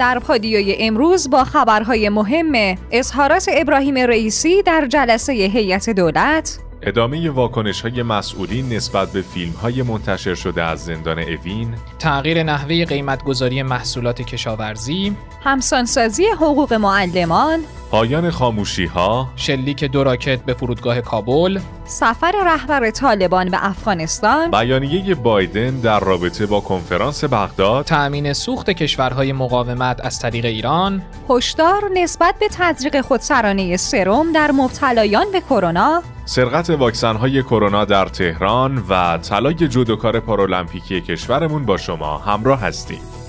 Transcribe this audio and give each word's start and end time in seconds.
در 0.00 0.18
پادیوی 0.18 0.76
امروز 0.78 1.30
با 1.30 1.44
خبرهای 1.44 2.08
مهم 2.08 2.78
اظهارات 2.90 3.50
ابراهیم 3.52 3.98
رئیسی 3.98 4.62
در 4.62 4.86
جلسه 4.86 5.32
هیئت 5.32 5.90
دولت 5.90 6.58
ادامه 6.82 7.30
واکنش 7.30 7.80
های 7.80 8.02
مسئولین 8.02 8.68
نسبت 8.72 9.12
به 9.12 9.22
فیلم 9.22 9.52
های 9.52 9.82
منتشر 9.82 10.34
شده 10.34 10.62
از 10.62 10.84
زندان 10.84 11.18
اوین 11.18 11.74
تغییر 11.98 12.42
نحوه 12.42 12.84
قیمتگذاری 12.84 13.62
محصولات 13.62 14.22
کشاورزی 14.22 15.16
همسانسازی 15.44 16.26
حقوق 16.26 16.72
معلمان 16.72 17.60
پایان 17.90 18.30
خاموشی 18.30 18.86
ها 18.86 19.28
شلیک 19.36 19.84
دو 19.84 20.04
راکت 20.04 20.42
به 20.42 20.54
فرودگاه 20.54 21.00
کابل 21.00 21.60
سفر 21.84 22.32
رهبر 22.44 22.90
طالبان 22.90 23.50
به 23.50 23.66
افغانستان. 23.66 24.50
بیانیه 24.50 25.14
بایدن 25.14 25.70
در 25.70 26.00
رابطه 26.00 26.46
با 26.46 26.60
کنفرانس 26.60 27.24
بغداد. 27.24 27.84
تأمین 27.84 28.32
سوخت 28.32 28.70
کشورهای 28.70 29.32
مقاومت 29.32 30.04
از 30.04 30.20
طریق 30.20 30.44
ایران. 30.44 31.02
هشدار 31.30 31.90
نسبت 31.94 32.34
به 32.40 32.48
تزریق 32.48 33.00
خودسرانه 33.00 33.76
سرم 33.76 34.32
در 34.32 34.50
مبتلایان 34.50 35.26
به 35.32 35.40
کرونا. 35.40 36.02
سرقت 36.24 36.70
واکسن 36.70 37.16
های 37.16 37.42
کرونا 37.42 37.84
در 37.84 38.04
تهران 38.04 38.84
و 38.88 39.18
طلای 39.18 39.54
جودوکار 39.54 40.20
پارالمپیکی 40.20 41.00
کشورمون 41.00 41.64
با 41.64 41.76
شما 41.76 42.18
همراه 42.18 42.60
هستیم. 42.60 43.19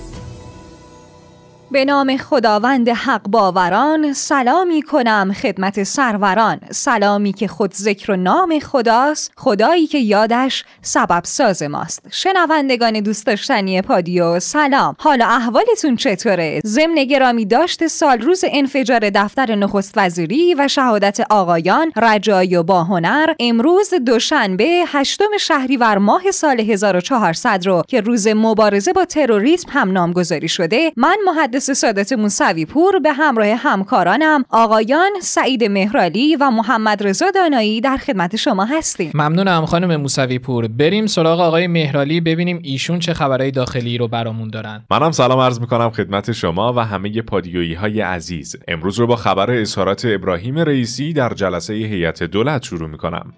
به 1.72 1.84
نام 1.84 2.16
خداوند 2.16 2.88
حق 2.88 3.22
باوران 3.28 4.12
سلامی 4.12 4.82
کنم 4.82 5.32
خدمت 5.42 5.82
سروران. 5.82 6.60
سلامی 6.70 7.32
که 7.32 7.48
خود 7.48 7.74
ذکر 7.74 8.12
و 8.12 8.16
نام 8.16 8.58
خداست 8.58 9.32
خدایی 9.36 9.86
که 9.86 9.98
یادش 9.98 10.64
سبب 10.82 11.22
ساز 11.24 11.62
ماست. 11.62 12.06
شنوندگان 12.10 13.00
دوست 13.00 13.26
داشتنی 13.26 13.82
پادیو 13.82 14.40
سلام. 14.40 14.96
حالا 14.98 15.26
احوالتون 15.26 15.96
چطوره؟ 15.96 16.60
ضمن 16.66 17.04
گرامی 17.04 17.44
داشت 17.44 17.86
سال 17.86 18.20
روز 18.20 18.44
انفجار 18.52 19.10
دفتر 19.10 19.54
نخست 19.54 19.92
وزیری 19.96 20.54
و 20.54 20.68
شهادت 20.68 21.20
آقایان 21.30 21.92
رجایی 21.96 22.56
و 22.56 22.62
باهنر 22.62 23.34
امروز 23.40 23.94
دوشنبه 23.94 24.84
هشتم 24.86 25.36
شهریور 25.40 25.98
ماه 25.98 26.30
سال 26.30 26.60
1400 26.60 27.66
رو 27.66 27.82
که 27.88 28.00
روز 28.00 28.28
مبارزه 28.28 28.92
با 28.92 29.04
تروریسم 29.04 29.68
هم 29.70 29.92
نامگذاری 29.92 30.48
شده 30.48 30.92
من 30.96 31.16
محدث 31.26 31.61
مجلس 31.62 31.80
سادات 31.80 32.12
موسوی 32.12 32.66
پور 32.66 32.98
به 32.98 33.12
همراه 33.12 33.48
همکارانم 33.48 34.44
آقایان 34.50 35.10
سعید 35.20 35.64
مهرالی 35.64 36.36
و 36.36 36.50
محمد 36.50 37.06
رضا 37.06 37.30
دانایی 37.30 37.80
در 37.80 37.96
خدمت 37.96 38.36
شما 38.36 38.64
هستیم. 38.64 39.10
ممنونم 39.14 39.66
خانم 39.66 39.96
موسوی 39.96 40.38
پور 40.38 40.68
بریم 40.68 41.06
سراغ 41.06 41.40
آقای 41.40 41.66
مهرالی 41.66 42.20
ببینیم 42.20 42.60
ایشون 42.62 42.98
چه 42.98 43.14
خبرهای 43.14 43.50
داخلی 43.50 43.98
رو 43.98 44.08
برامون 44.08 44.50
دارن. 44.50 44.84
منم 44.90 45.10
سلام 45.10 45.38
عرض 45.38 45.60
می‌کنم 45.60 45.90
خدمت 45.90 46.32
شما 46.32 46.72
و 46.72 46.78
همه 46.78 47.22
پادیویی 47.22 47.74
های 47.74 48.00
عزیز. 48.00 48.56
امروز 48.68 48.98
رو 48.98 49.06
با 49.06 49.16
خبر 49.16 49.50
اظهارات 49.50 50.04
ابراهیم 50.04 50.58
رئیسی 50.58 51.12
در 51.12 51.34
جلسه 51.34 51.74
هیئت 51.74 52.22
دولت 52.22 52.62
شروع 52.62 52.88
می‌کنم. 52.88 53.32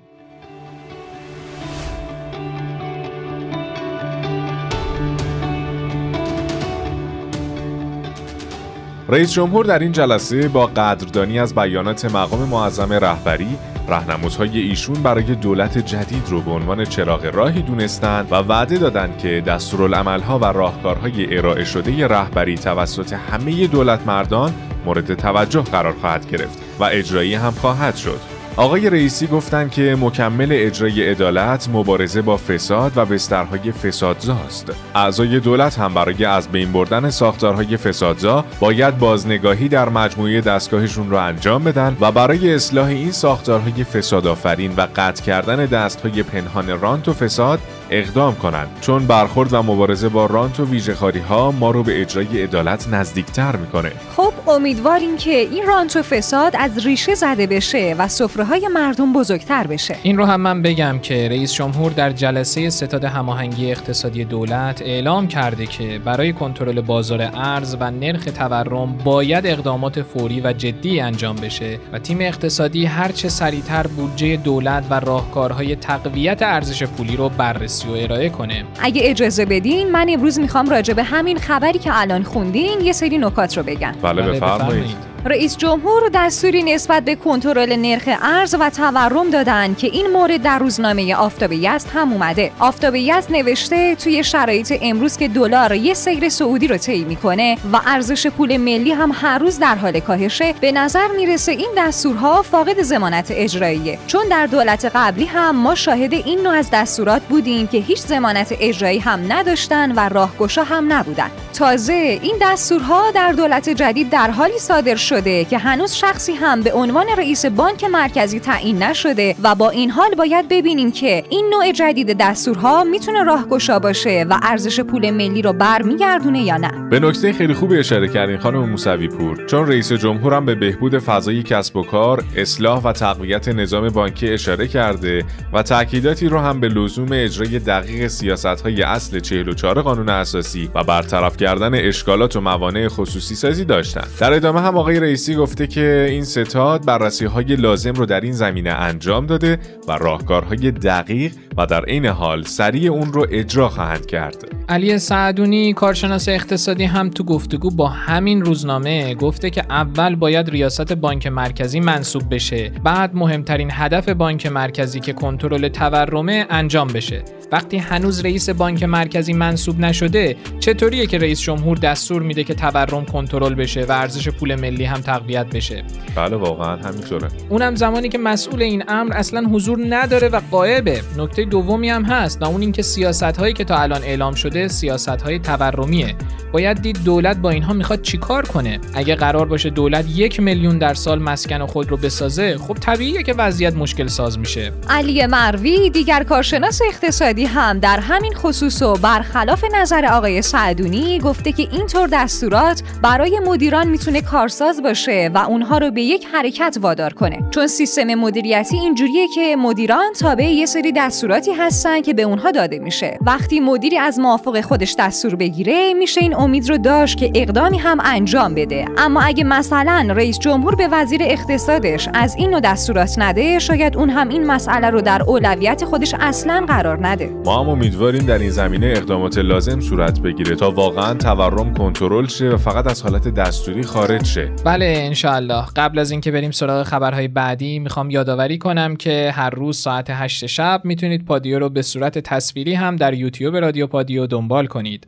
رئیس 9.08 9.32
جمهور 9.32 9.64
در 9.64 9.78
این 9.78 9.92
جلسه 9.92 10.48
با 10.48 10.66
قدردانی 10.66 11.38
از 11.38 11.54
بیانات 11.54 12.04
مقام 12.04 12.48
معظم 12.48 12.92
رهبری 12.92 13.58
رهنمودهای 13.88 14.58
ایشون 14.58 15.02
برای 15.02 15.34
دولت 15.34 15.78
جدید 15.78 16.28
رو 16.28 16.40
به 16.40 16.50
عنوان 16.50 16.84
چراغ 16.84 17.24
راهی 17.34 17.62
دونستند 17.62 18.32
و 18.32 18.34
وعده 18.34 18.78
دادند 18.78 19.18
که 19.18 19.42
دستورالعملها 19.46 20.38
و 20.38 20.44
راهکارهای 20.44 21.36
ارائه 21.38 21.64
شده 21.64 22.06
رهبری 22.06 22.54
توسط 22.54 23.12
همه 23.12 23.66
دولت 23.66 24.06
مردان 24.06 24.52
مورد 24.84 25.14
توجه 25.14 25.62
قرار 25.62 25.94
خواهد 26.00 26.30
گرفت 26.30 26.58
و 26.80 26.84
اجرایی 26.84 27.34
هم 27.34 27.50
خواهد 27.50 27.96
شد. 27.96 28.33
آقای 28.56 28.90
رئیسی 28.90 29.26
گفتند 29.26 29.70
که 29.70 29.96
مکمل 30.00 30.48
اجرای 30.50 31.10
عدالت 31.10 31.68
مبارزه 31.72 32.22
با 32.22 32.36
فساد 32.36 32.92
و 32.96 33.04
بسترهای 33.04 33.72
فسادزاست. 33.72 34.72
اعضای 34.94 35.40
دولت 35.40 35.78
هم 35.78 35.94
برای 35.94 36.24
از 36.24 36.48
بین 36.48 36.72
بردن 36.72 37.10
ساختارهای 37.10 37.76
فسادزا 37.76 38.44
باید 38.60 38.98
بازنگاهی 38.98 39.68
در 39.68 39.88
مجموعه 39.88 40.40
دستگاهشون 40.40 41.10
را 41.10 41.22
انجام 41.22 41.64
بدن 41.64 41.96
و 42.00 42.12
برای 42.12 42.54
اصلاح 42.54 42.88
این 42.88 43.12
ساختارهای 43.12 43.84
فسادآفرین 43.84 44.74
و 44.76 44.86
قطع 44.96 45.22
کردن 45.22 45.66
دستهای 45.66 46.22
پنهان 46.22 46.80
رانت 46.80 47.08
و 47.08 47.12
فساد 47.12 47.58
اقدام 47.90 48.34
کنند. 48.34 48.68
چون 48.80 49.06
برخورد 49.06 49.52
و 49.52 49.62
مبارزه 49.62 50.08
با 50.08 50.26
رانت 50.26 50.60
و 50.60 50.64
ویژه‌خواری 50.64 51.20
ها 51.20 51.50
ما 51.50 51.70
رو 51.70 51.82
به 51.82 52.00
اجرای 52.00 52.42
عدالت 52.42 52.88
نزدیکتر 52.88 53.56
می‌کنه. 53.56 53.92
خب 54.16 54.32
امیدواریم 54.48 55.16
که 55.16 55.30
این 55.30 55.66
رانت 55.66 55.96
و 55.96 56.02
فساد 56.02 56.56
از 56.56 56.86
ریشه 56.86 57.14
زده 57.14 57.46
بشه 57.46 57.94
و 57.98 58.08
سفره 58.08 58.44
های 58.44 58.68
مردم 58.68 59.12
بزرگتر 59.12 59.66
بشه. 59.66 59.96
این 60.02 60.16
رو 60.16 60.24
هم 60.24 60.40
من 60.40 60.62
بگم 60.62 60.98
که 60.98 61.28
رئیس 61.28 61.52
جمهور 61.52 61.92
در 61.92 62.10
جلسه 62.10 62.70
ستاد 62.70 63.04
هماهنگی 63.04 63.70
اقتصادی 63.70 64.24
دولت 64.24 64.82
اعلام 64.82 65.28
کرده 65.28 65.66
که 65.66 66.00
برای 66.04 66.32
کنترل 66.32 66.80
بازار 66.80 67.30
ارز 67.34 67.76
و 67.80 67.90
نرخ 67.90 68.24
تورم 68.24 68.96
باید 69.04 69.46
اقدامات 69.46 70.02
فوری 70.02 70.40
و 70.40 70.52
جدی 70.52 71.00
انجام 71.00 71.36
بشه 71.36 71.78
و 71.92 71.98
تیم 71.98 72.20
اقتصادی 72.20 72.86
هرچه 72.86 73.28
سریعتر 73.28 73.86
بودجه 73.86 74.36
دولت 74.36 74.84
و 74.90 75.00
راهکارهای 75.00 75.76
تقویت 75.76 76.42
ارزش 76.42 76.82
پولی 76.82 77.16
رو 77.16 77.28
بررسی 77.28 77.73
و 77.82 77.90
ارائه 77.90 78.28
کنه. 78.28 78.64
اگه 78.80 79.02
اجازه 79.04 79.44
بدین 79.44 79.90
من 79.90 80.06
امروز 80.10 80.40
می‌خوام 80.40 80.70
راجع 80.70 80.94
به 80.94 81.02
همین 81.02 81.38
خبری 81.38 81.78
که 81.78 81.90
الان 81.92 82.22
خوندین 82.22 82.80
یه 82.80 82.92
سری 82.92 83.18
نکات 83.18 83.56
رو 83.56 83.62
بگم. 83.62 83.94
بله, 84.02 84.22
بله، 84.22 84.32
بفرمایید. 84.32 85.13
رئیس 85.26 85.56
جمهور 85.56 86.02
دستوری 86.14 86.62
نسبت 86.62 87.04
به 87.04 87.14
کنترل 87.14 87.76
نرخ 87.76 88.02
ارز 88.22 88.54
و 88.60 88.70
تورم 88.70 89.30
دادن 89.30 89.74
که 89.74 89.86
این 89.86 90.06
مورد 90.06 90.42
در 90.42 90.58
روزنامه 90.58 91.14
آفتاب 91.14 91.52
یزد 91.52 91.88
هم 91.94 92.12
اومده. 92.12 92.52
آفتاب 92.58 92.94
یزد 92.94 93.32
نوشته 93.32 93.94
توی 93.94 94.24
شرایط 94.24 94.78
امروز 94.82 95.16
که 95.16 95.28
دلار 95.28 95.74
یه 95.74 95.94
سیر 95.94 96.28
سعودی 96.28 96.66
رو 96.66 96.76
طی 96.76 97.04
می‌کنه 97.04 97.56
و 97.72 97.80
ارزش 97.86 98.26
پول 98.26 98.56
ملی 98.56 98.92
هم 98.92 99.12
هر 99.14 99.38
روز 99.38 99.58
در 99.58 99.74
حال 99.74 100.00
کاهشه 100.00 100.54
به 100.60 100.72
نظر 100.72 101.08
می‌رسه 101.16 101.52
این 101.52 101.70
دستورها 101.76 102.42
فاقد 102.42 102.82
زمانت 102.82 103.26
اجراییه. 103.30 103.98
چون 104.06 104.28
در 104.30 104.46
دولت 104.46 104.90
قبلی 104.94 105.24
هم 105.24 105.56
ما 105.56 105.74
شاهد 105.74 106.12
این 106.12 106.40
نوع 106.40 106.54
از 106.54 106.70
دستورات 106.72 107.22
بودیم 107.22 107.66
که 107.66 107.78
هیچ 107.78 107.98
زمانت 107.98 108.54
اجرایی 108.60 108.98
هم 108.98 109.32
نداشتن 109.32 109.92
و 109.92 110.08
راهگشا 110.08 110.64
هم 110.64 110.92
نبودن. 110.92 111.30
تازه 111.54 112.18
این 112.22 112.34
دستورها 112.42 113.10
در 113.10 113.32
دولت 113.32 113.68
جدید 113.68 114.10
در 114.10 114.30
حالی 114.30 114.58
صادر 114.58 114.96
شد 114.96 115.13
شده 115.14 115.44
که 115.44 115.58
هنوز 115.58 115.94
شخصی 115.94 116.32
هم 116.32 116.60
به 116.60 116.72
عنوان 116.72 117.06
رئیس 117.18 117.46
بانک 117.46 117.84
مرکزی 117.84 118.40
تعیین 118.40 118.82
نشده 118.82 119.36
و 119.42 119.54
با 119.54 119.70
این 119.70 119.90
حال 119.90 120.14
باید 120.14 120.48
ببینیم 120.48 120.92
که 120.92 121.24
این 121.28 121.50
نوع 121.50 121.72
جدید 121.72 122.16
دستورها 122.20 122.84
می‌تونه 122.84 123.22
راهگشا 123.22 123.78
باشه 123.78 124.26
و 124.30 124.38
ارزش 124.42 124.80
پول 124.80 125.10
ملی 125.10 125.42
رو 125.42 125.52
برمیگردونه 125.52 126.42
یا 126.42 126.56
نه. 126.56 126.88
به 126.90 127.00
نکته 127.00 127.32
خیلی 127.32 127.54
خوبی 127.54 127.78
اشاره 127.78 128.08
کردین 128.08 128.38
خانم 128.38 128.70
موسوی 128.70 129.08
پور 129.08 129.46
چون 129.46 129.68
رئیس 129.68 129.92
جمهورم 129.92 130.46
به 130.46 130.54
بهبود 130.54 130.98
فضای 130.98 131.42
کسب 131.42 131.76
و 131.76 131.82
کار 131.82 132.24
اصلاح 132.36 132.82
و 132.82 132.92
تقویت 132.92 133.48
نظام 133.48 133.88
بانکی 133.88 134.28
اشاره 134.28 134.68
کرده 134.68 135.24
و 135.52 135.62
تاکیداتی 135.62 136.28
رو 136.28 136.38
هم 136.38 136.60
به 136.60 136.68
لزوم 136.68 137.08
اجرای 137.12 137.58
دقیق 137.58 138.06
سیاست 138.06 138.46
های 138.46 138.82
اصل 138.82 139.20
44 139.20 139.82
قانون 139.82 140.08
اساسی 140.08 140.70
و 140.74 140.84
برطرف 140.84 141.36
کردن 141.36 141.74
اشکالات 141.74 142.36
و 142.36 142.40
موانع 142.40 142.88
خصوصی 142.88 143.34
سازی 143.34 143.64
داشتن. 143.64 144.04
در 144.20 144.32
ادامه 144.32 144.60
هم 144.60 144.78
آقای 144.78 145.03
رئیسی 145.04 145.34
گفته 145.34 145.66
که 145.66 146.06
این 146.10 146.24
ستاد 146.24 146.84
بررسی 146.84 147.24
های 147.24 147.56
لازم 147.56 147.92
رو 147.92 148.06
در 148.06 148.20
این 148.20 148.32
زمینه 148.32 148.70
انجام 148.70 149.26
داده 149.26 149.58
و 149.88 149.92
راهکارهای 149.92 150.70
دقیق 150.70 151.32
و 151.56 151.66
در 151.66 151.84
عین 151.84 152.06
حال 152.06 152.42
سریع 152.42 152.92
اون 152.92 153.12
رو 153.12 153.26
اجرا 153.30 153.68
خواهند 153.68 154.06
کرد. 154.06 154.36
علی 154.68 154.98
سعدونی 154.98 155.72
کارشناس 155.72 156.28
اقتصادی 156.28 156.84
هم 156.84 157.10
تو 157.10 157.24
گفتگو 157.24 157.70
با 157.70 157.88
همین 157.88 158.44
روزنامه 158.44 159.14
گفته 159.14 159.50
که 159.50 159.64
اول 159.70 160.14
باید 160.14 160.50
ریاست 160.50 160.92
بانک 160.92 161.26
مرکزی 161.26 161.80
منصوب 161.80 162.34
بشه. 162.34 162.72
بعد 162.84 163.14
مهمترین 163.14 163.68
هدف 163.72 164.08
بانک 164.08 164.46
مرکزی 164.46 165.00
که 165.00 165.12
کنترل 165.12 165.68
تورمه 165.68 166.46
انجام 166.50 166.88
بشه. 166.88 167.22
وقتی 167.52 167.78
هنوز 167.78 168.24
رئیس 168.24 168.50
بانک 168.50 168.82
مرکزی 168.82 169.32
منصوب 169.32 169.80
نشده 169.80 170.36
چطوریه 170.60 171.06
که 171.06 171.18
رئیس 171.18 171.40
جمهور 171.40 171.76
دستور 171.76 172.22
میده 172.22 172.44
که 172.44 172.54
تورم 172.54 173.04
کنترل 173.04 173.54
بشه 173.54 173.84
و 173.84 173.92
ارزش 173.92 174.28
پول 174.28 174.54
ملی 174.54 174.84
هم 174.84 175.00
تقویت 175.00 175.46
بشه؟ 175.46 175.82
بله 176.16 176.36
واقعا 176.36 176.76
همینطوره 176.76 177.28
اونم 177.48 177.74
زمانی 177.74 178.08
که 178.08 178.18
مسئول 178.18 178.62
این 178.62 178.84
امر 178.88 179.12
اصلا 179.12 179.48
حضور 179.52 179.78
نداره 179.88 180.28
و 180.28 180.40
قایبه. 180.50 181.00
نکته 181.18 181.43
دومی 181.44 181.90
هم 181.90 182.04
هست 182.04 182.42
و 182.42 182.44
اون 182.44 182.60
اینکه 182.60 182.82
سیاست 182.82 183.22
هایی 183.22 183.54
که 183.54 183.64
تا 183.64 183.76
الان 183.76 184.02
اعلام 184.02 184.34
شده 184.34 184.68
سیاست 184.68 185.08
های 185.08 185.38
تورمیه. 185.38 186.14
باید 186.52 186.82
دید 186.82 186.98
دولت 187.04 187.36
با 187.36 187.50
اینها 187.50 187.72
می‌خواد 187.72 188.02
چیکار 188.02 188.46
کنه؟ 188.46 188.80
اگه 188.94 189.14
قرار 189.14 189.46
باشه 189.46 189.70
دولت 189.70 190.04
یک 190.08 190.40
میلیون 190.40 190.78
در 190.78 190.94
سال 190.94 191.18
مسکن 191.18 191.66
خود 191.66 191.90
رو 191.90 191.96
بسازه 191.96 192.58
خب 192.58 192.74
طبیعیه 192.74 193.22
که 193.22 193.32
وضعیت 193.32 193.74
مشکل 193.74 194.06
ساز 194.06 194.38
میشه. 194.38 194.72
علی 194.88 195.26
مروی 195.26 195.90
دیگر 195.90 196.22
کارشناس 196.22 196.80
اقتصادی 196.88 197.44
هم 197.44 197.78
در 197.78 198.00
همین 198.00 198.34
خصوص 198.34 198.82
و 198.82 198.94
برخلاف 198.94 199.64
نظر 199.74 200.06
آقای 200.06 200.42
سعدونی 200.42 201.18
گفته 201.18 201.52
که 201.52 201.68
اینطور 201.72 202.08
دستورات 202.12 202.82
برای 203.02 203.40
مدیران 203.46 203.88
می‌تونه 203.88 204.20
کارساز 204.20 204.82
باشه 204.82 205.30
و 205.34 205.38
اونها 205.38 205.78
رو 205.78 205.90
به 205.90 206.02
یک 206.02 206.26
حرکت 206.32 206.78
وادار 206.80 207.12
کنه. 207.12 207.38
چون 207.50 207.66
سیستم 207.66 208.14
مدیریتی 208.14 208.76
اینجوریه 208.76 209.28
که 209.28 209.56
مدیران 209.58 210.12
تابع 210.20 210.44
یه 210.44 210.66
سری 210.66 210.92
دستوراتی 211.34 211.62
هستن 211.62 212.02
که 212.02 212.14
به 212.14 212.22
اونها 212.22 212.50
داده 212.50 212.78
میشه. 212.78 213.18
وقتی 213.20 213.60
مدیری 213.60 213.98
از 213.98 214.18
موافق 214.18 214.60
خودش 214.60 214.94
دستور 214.98 215.34
بگیره 215.34 215.94
میشه 215.94 216.20
این 216.20 216.34
امید 216.34 216.68
رو 216.68 216.78
داشت 216.78 217.18
که 217.18 217.32
اقدامی 217.34 217.78
هم 217.78 217.98
انجام 218.04 218.54
بده. 218.54 218.84
اما 218.98 219.20
اگه 219.22 219.44
مثلا 219.44 220.06
رئیس 220.10 220.38
جمهور 220.38 220.74
به 220.74 220.88
وزیر 220.92 221.20
اقتصادش 221.24 222.08
از 222.14 222.34
این 222.36 222.50
نوع 222.50 222.60
دستورات 222.60 223.14
نده 223.18 223.58
شاید 223.58 223.96
اون 223.96 224.10
هم 224.10 224.28
این 224.28 224.46
مسئله 224.46 224.90
رو 224.90 225.00
در 225.00 225.22
اولویت 225.22 225.84
خودش 225.84 226.14
اصلا 226.20 226.64
قرار 226.68 227.06
نده. 227.06 227.30
ما 227.44 227.60
هم 227.60 227.68
امیدواریم 227.68 228.26
در 228.26 228.38
این 228.38 228.50
زمینه 228.50 228.86
اقدامات 228.86 229.38
لازم 229.38 229.80
صورت 229.80 230.20
بگیره 230.20 230.56
تا 230.56 230.70
واقعا 230.70 231.14
تورم 231.14 231.74
کنترل 231.74 232.26
شه 232.26 232.48
و 232.48 232.56
فقط 232.56 232.86
از 232.86 233.02
حالت 233.02 233.28
دستوری 233.28 233.82
خارج 233.82 234.24
شه. 234.24 234.52
بله 234.64 234.94
انشاءالله. 234.96 235.64
قبل 235.76 235.98
از 235.98 236.10
اینکه 236.10 236.30
بریم 236.30 236.50
سراغ 236.50 236.82
خبرهای 236.82 237.28
بعدی 237.28 237.78
می‌خوام 237.78 238.10
یادآوری 238.10 238.58
کنم 238.58 238.96
که 238.96 239.32
هر 239.34 239.50
روز 239.50 239.78
ساعت 239.78 240.06
8 240.10 240.46
شب 240.46 240.80
می‌تونید 240.84 241.23
پادیو 241.24 241.58
رو 241.58 241.68
به 241.68 241.82
صورت 241.82 242.18
تصویری 242.18 242.74
هم 242.74 242.96
در 242.96 243.14
یوتیوب 243.14 243.56
رادیو 243.56 243.86
پادیو 243.86 244.26
دنبال 244.26 244.66
کنید. 244.66 245.06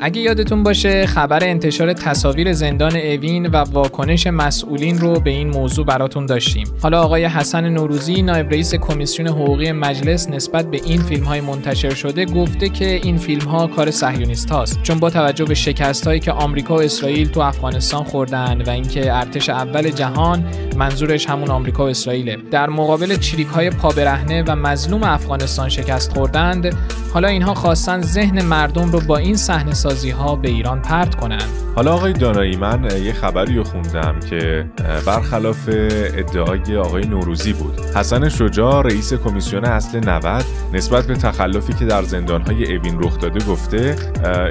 اگه 0.00 0.20
یادتون 0.20 0.62
باشه 0.62 1.06
خبر 1.06 1.44
انتشار 1.44 1.92
تصاویر 1.92 2.52
زندان 2.52 2.96
اوین 2.96 3.46
و 3.46 3.56
واکنش 3.56 4.26
مسئولین 4.26 4.98
رو 4.98 5.20
به 5.20 5.30
این 5.30 5.48
موضوع 5.48 5.86
براتون 5.86 6.26
داشتیم. 6.26 6.66
حالا 6.82 7.02
آقای 7.02 7.24
حسن 7.24 7.68
نوروزی 7.68 8.22
نایب 8.22 8.50
رئیس 8.50 8.74
کمیسیون 8.74 9.28
حقوقی 9.28 9.72
مجلس 9.72 10.28
نسبت 10.28 10.70
به 10.70 10.80
این 10.84 11.02
فیلم 11.02 11.24
های 11.24 11.40
منتشر 11.40 11.94
شده 11.94 12.24
گفته 12.24 12.68
که 12.68 13.00
این 13.02 13.16
فیلم 13.16 13.48
ها 13.48 13.66
کار 13.66 13.90
صهیونیست 13.90 14.50
هاست 14.50 14.82
چون 14.82 14.98
با 14.98 15.10
توجه 15.10 15.44
به 15.44 15.54
شکست 15.54 16.06
هایی 16.06 16.20
که 16.20 16.32
آمریکا 16.32 16.76
و 16.76 16.82
اسرائیل 16.82 17.28
تو 17.28 17.40
افغانستان 17.40 18.04
خوردن 18.04 18.62
و 18.66 18.70
اینکه 18.70 19.12
ارتش 19.12 19.48
اول 19.48 19.90
جهان 19.90 20.44
منظورش 20.76 21.26
همون 21.26 21.50
آمریکا 21.50 21.84
و 21.84 21.88
اسرائیل 21.88 22.36
در 22.50 22.68
مقابل 22.68 23.16
چریک 23.16 23.46
های 23.46 23.70
پابرهنه 23.70 24.44
و 24.46 24.56
مظلوم 24.56 25.02
افغانستان 25.02 25.68
شکست 25.68 26.12
خوردند 26.12 26.76
حالا 27.14 27.28
اینها 27.28 27.54
خواستن 27.54 28.02
ذهن 28.02 28.42
مردم 28.42 28.92
رو 28.92 29.00
با 29.00 29.16
این 29.16 29.36
صحنه 29.36 29.74
سازی 29.88 30.10
ها 30.10 30.36
به 30.36 30.48
ایران 30.48 30.82
پرت 30.82 31.14
کنند. 31.14 31.48
حالا 31.76 31.94
آقای 31.94 32.12
دانایی 32.12 32.56
من 32.56 33.04
یه 33.04 33.12
خبری 33.12 33.56
رو 33.56 33.64
خوندم 33.64 34.20
که 34.30 34.66
برخلاف 35.06 35.68
ادعای 35.68 36.76
آقای 36.76 37.06
نوروزی 37.06 37.52
بود. 37.52 37.80
حسن 37.80 38.28
شجاع 38.28 38.82
رئیس 38.82 39.14
کمیسیون 39.14 39.64
اصل 39.64 40.08
90 40.08 40.44
نسبت 40.72 41.06
به 41.06 41.14
تخلفی 41.14 41.72
که 41.72 41.84
در 41.84 42.02
زندانهای 42.02 42.76
اوین 42.76 43.02
رخ 43.02 43.18
داده 43.18 43.44
گفته 43.44 43.96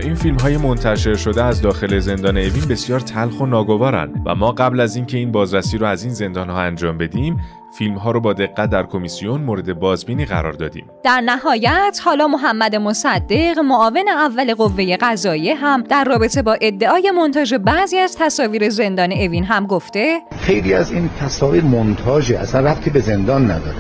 این 0.02 0.16
فیلم 0.16 0.38
های 0.38 0.58
منتشر 0.58 1.16
شده 1.16 1.44
از 1.44 1.62
داخل 1.62 2.00
زندان 2.00 2.38
اوین 2.38 2.66
بسیار 2.70 3.00
تلخ 3.00 3.42
و 3.42 3.46
ناگوارن 3.46 4.10
و 4.26 4.36
ما 4.36 4.52
قبل 4.52 4.80
از 4.80 4.96
اینکه 4.96 5.18
این 5.18 5.32
بازرسی 5.32 5.78
رو 5.78 5.86
از 5.86 6.04
این 6.04 6.14
زندان 6.14 6.50
ها 6.50 6.62
انجام 6.62 6.98
بدیم 6.98 7.38
فیلم 7.78 7.98
ها 7.98 8.12
رو 8.12 8.20
با 8.20 8.34
دقت 8.34 8.70
در 8.70 8.84
کمیسیون 8.84 9.42
مورد 9.42 9.80
بازبینی 9.80 10.26
قرار 10.26 10.54
دادیم. 10.54 10.86
در 11.04 11.22
نهایت 11.22 12.00
حالا 12.06 12.28
محمد 12.28 12.76
مصدق 12.76 13.60
معاون 13.60 14.10
اول 14.10 14.54
قوه 14.54 14.98
قضاییه 15.02 15.56
هم 15.56 15.82
در 15.82 16.04
رابطه 16.04 16.42
با 16.42 16.58
ادعای 16.62 17.12
مونتاژ 17.12 17.54
بعضی 17.54 17.98
از 17.98 18.18
تصاویر 18.20 18.70
زندان 18.70 19.12
اوین 19.12 19.44
هم 19.44 19.68
گفته 19.68 20.20
خیلی 20.40 20.74
از 20.74 20.92
این 20.92 21.10
تصاویر 21.20 21.64
مونتاژ 21.64 22.32
اصلا 22.32 22.72
ربطی 22.72 22.90
به 22.90 23.00
زندان 23.00 23.46
نداره. 23.46 23.78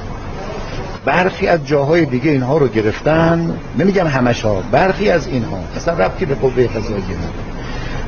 برخی 1.06 1.48
از 1.48 1.68
جاهای 1.68 2.06
دیگه 2.06 2.32
اینها 2.32 2.58
رو 2.58 2.68
گرفتن 2.68 3.58
نمیگم 3.80 4.08
همش 4.08 4.42
ها 4.42 4.64
برخی 4.72 5.10
از 5.10 5.28
اینها 5.28 5.60
اصلا 5.76 5.94
ربطی 5.94 6.26
به 6.26 6.36
قوه 6.36 6.68
قضاییه 6.68 7.18
نداره 7.18 7.55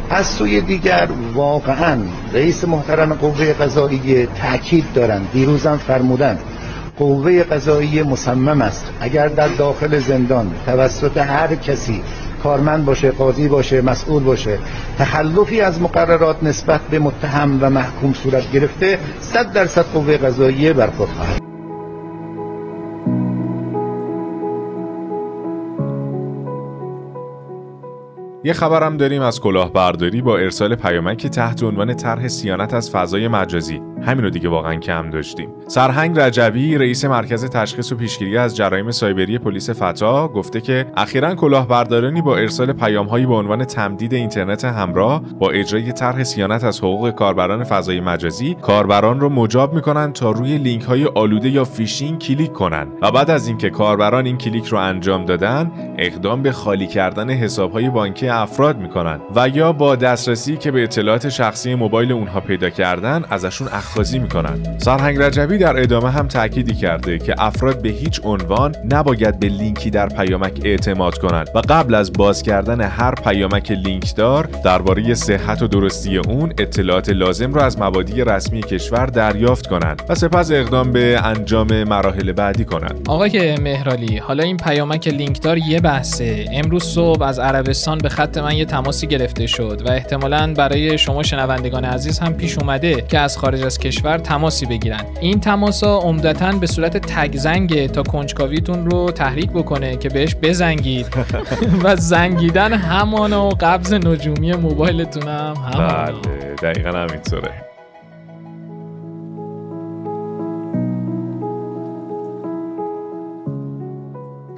از 0.09 0.25
سوی 0.25 0.61
دیگر 0.61 1.07
واقعا 1.33 1.97
رئیس 2.33 2.63
محترم 2.63 3.13
قوه 3.13 3.53
قضاییه 3.53 4.27
تاکید 4.41 4.85
دارن 4.93 5.21
دیروزم 5.33 5.77
فرمودن 5.77 6.37
قوه 6.97 7.43
قضایی 7.43 8.03
مصمم 8.03 8.61
است. 8.61 8.85
اگر 8.99 9.27
در 9.27 9.47
داخل 9.47 9.99
زندان 9.99 10.51
توسط 10.65 11.17
هر 11.17 11.55
کسی 11.55 12.01
کارمند 12.43 12.85
باشه 12.85 13.11
قاضی 13.11 13.47
باشه 13.47 13.81
مسئول 13.81 14.23
باشه 14.23 14.59
تخلفی 14.99 15.61
از 15.61 15.81
مقررات 15.81 16.43
نسبت 16.43 16.81
به 16.81 16.99
متهم 16.99 17.57
و 17.61 17.69
محکوم 17.69 18.13
صورت 18.13 18.51
گرفته 18.51 18.99
صد 19.21 19.53
درصد 19.53 19.85
قوه 19.93 20.17
قضاییه 20.17 20.73
برخورد 20.73 21.09
خواهد 21.09 21.46
یه 28.47 28.53
خبرم 28.53 28.97
داریم 28.97 29.21
از 29.21 29.39
کلاهبرداری 29.39 30.21
با 30.21 30.37
ارسال 30.37 30.75
پیامکی 30.75 31.29
تحت 31.29 31.63
عنوان 31.63 31.93
طرح 31.93 32.27
صیانت 32.27 32.73
از 32.73 32.91
فضای 32.91 33.27
مجازی. 33.27 33.81
همینو 34.01 34.29
دیگه 34.29 34.49
واقعا 34.49 34.75
کم 34.75 35.09
داشتیم. 35.09 35.49
سرهنگ 35.67 36.19
رجبی 36.19 36.77
رئیس 36.77 37.05
مرکز 37.05 37.45
تشخیص 37.45 37.91
و 37.91 37.95
پیشگیری 37.95 38.37
از 38.37 38.55
جرایم 38.55 38.91
سایبری 38.91 39.37
پلیس 39.37 39.69
فتا 39.69 40.27
گفته 40.27 40.61
که 40.61 40.85
اخیرا 40.97 41.35
کلاهبردارانی 41.35 42.21
با 42.21 42.37
ارسال 42.37 42.73
پیامهایی 42.73 43.25
به 43.25 43.33
عنوان 43.33 43.65
تمدید 43.65 44.13
اینترنت 44.13 44.65
همراه 44.65 45.21
با 45.39 45.49
اجرای 45.49 45.91
طرح 45.91 46.23
صیانت 46.23 46.63
از 46.63 46.79
حقوق 46.79 47.11
کاربران 47.11 47.63
فضای 47.63 47.99
مجازی 47.99 48.55
کاربران 48.61 49.19
رو 49.19 49.29
مجاب 49.29 49.73
می‌کنن 49.73 50.13
تا 50.13 50.31
روی 50.31 50.57
لینک 50.57 50.83
های 50.83 51.05
آلوده 51.05 51.49
یا 51.49 51.63
فیشینگ 51.63 52.19
کلیک 52.19 52.53
کنن. 52.53 52.87
و 53.01 53.11
بعد 53.11 53.31
از 53.31 53.47
اینکه 53.47 53.69
کاربران 53.69 54.25
این 54.25 54.37
کلیک 54.37 54.65
رو 54.65 54.77
انجام 54.77 55.25
دادن 55.25 55.71
اقدام 55.97 56.41
به 56.41 56.51
خالی 56.51 56.87
کردن 56.87 57.29
حساب 57.29 57.71
های 57.71 57.89
بانکی 57.89 58.27
افراد 58.27 58.77
می‌کنن. 58.77 59.19
و 59.35 59.49
یا 59.49 59.71
با 59.71 59.95
دسترسی 59.95 60.57
که 60.57 60.71
به 60.71 60.83
اطلاعات 60.83 61.29
شخصی 61.29 61.75
موبایل 61.75 62.11
اونها 62.11 62.39
پیدا 62.39 62.69
کردن 62.69 63.23
ازشون 63.29 63.67
اخاذی 63.87 64.19
می‌کنن 64.19 64.77
سرهنگ 64.77 65.17
رجبی 65.21 65.57
در 65.57 65.81
ادامه 65.81 66.11
هم 66.11 66.27
تأکیدی 66.27 66.73
کرده 66.73 67.19
که 67.19 67.35
افراد 67.37 67.81
به 67.81 67.89
هیچ 67.89 68.21
عنوان 68.23 68.75
نباید 68.91 69.39
به 69.39 69.47
لینکی 69.47 69.89
در 69.89 70.09
پیامک 70.09 70.61
اعتماد 70.63 71.17
کنند 71.17 71.47
و 71.55 71.61
قبل 71.69 71.95
از 71.95 72.13
باز 72.13 72.43
کردن 72.43 72.81
هر 72.81 73.15
پیامک 73.15 73.71
لینکدار 73.71 74.49
درباره 74.63 75.13
صحت 75.13 75.61
و 75.61 75.67
درستی 75.67 76.17
اون 76.17 76.53
اطلاعات 76.57 77.09
لازم 77.09 77.53
را 77.53 77.65
از 77.65 77.81
مبادی 77.81 78.23
رسمی 78.23 78.61
کشور 78.61 79.05
دریافت 79.05 79.67
کنند 79.67 80.01
و 80.09 80.15
سپس 80.15 80.51
اقدام 80.51 80.91
به 80.91 81.19
انجام 81.23 81.83
مراحل 81.83 82.31
بعدی 82.31 82.65
کنند. 82.65 83.05
آقای 83.07 83.55
مهرالی 83.57 84.17
حالا 84.17 84.43
این 84.43 84.57
پیامک 84.57 85.07
لینکدار 85.07 85.57
یه 85.57 85.79
بحثه. 85.79 86.45
امروز 86.53 86.83
صبح 86.83 87.23
از 87.23 87.39
عربستان 87.39 87.97
به 87.97 88.09
خط 88.09 88.37
من 88.37 88.55
یه 88.55 88.65
تماسی 88.65 89.07
گرفته 89.07 89.47
شد 89.47 89.81
و 89.85 89.91
احتمالا 89.91 90.53
برای 90.57 90.97
شما 90.97 91.23
شنوندگان 91.23 91.85
عزیز 91.85 92.19
هم 92.19 92.33
پیش 92.33 92.57
اومده 92.57 93.01
که 93.01 93.19
از 93.19 93.37
خارج 93.37 93.63
از 93.63 93.76
کشور 93.79 94.17
تماسی 94.17 94.65
بگیرن. 94.65 95.05
این 95.21 95.39
تماسا 95.39 95.97
عمدتا 95.97 96.51
به 96.51 96.67
صورت 96.67 96.97
تگ 96.97 97.37
زنگه 97.37 97.87
تا 97.87 98.03
کنجکاویتون 98.03 98.89
رو 98.89 99.11
تحریک 99.11 99.51
بکنه 99.51 99.97
که 99.97 100.09
بهش 100.09 100.35
بزنگید. 100.41 101.07
و 101.83 101.95
زنگیدن 101.95 102.73
همانا 102.73 103.47
و 103.47 103.49
قبض 103.49 103.93
نجومی 103.93 104.53
موبایلتون 104.53 105.23
هم 105.23 105.53
همانا. 105.73 105.87
بله 105.87 106.55
دقیقا 106.61 106.97
همینطوره. 106.97 107.66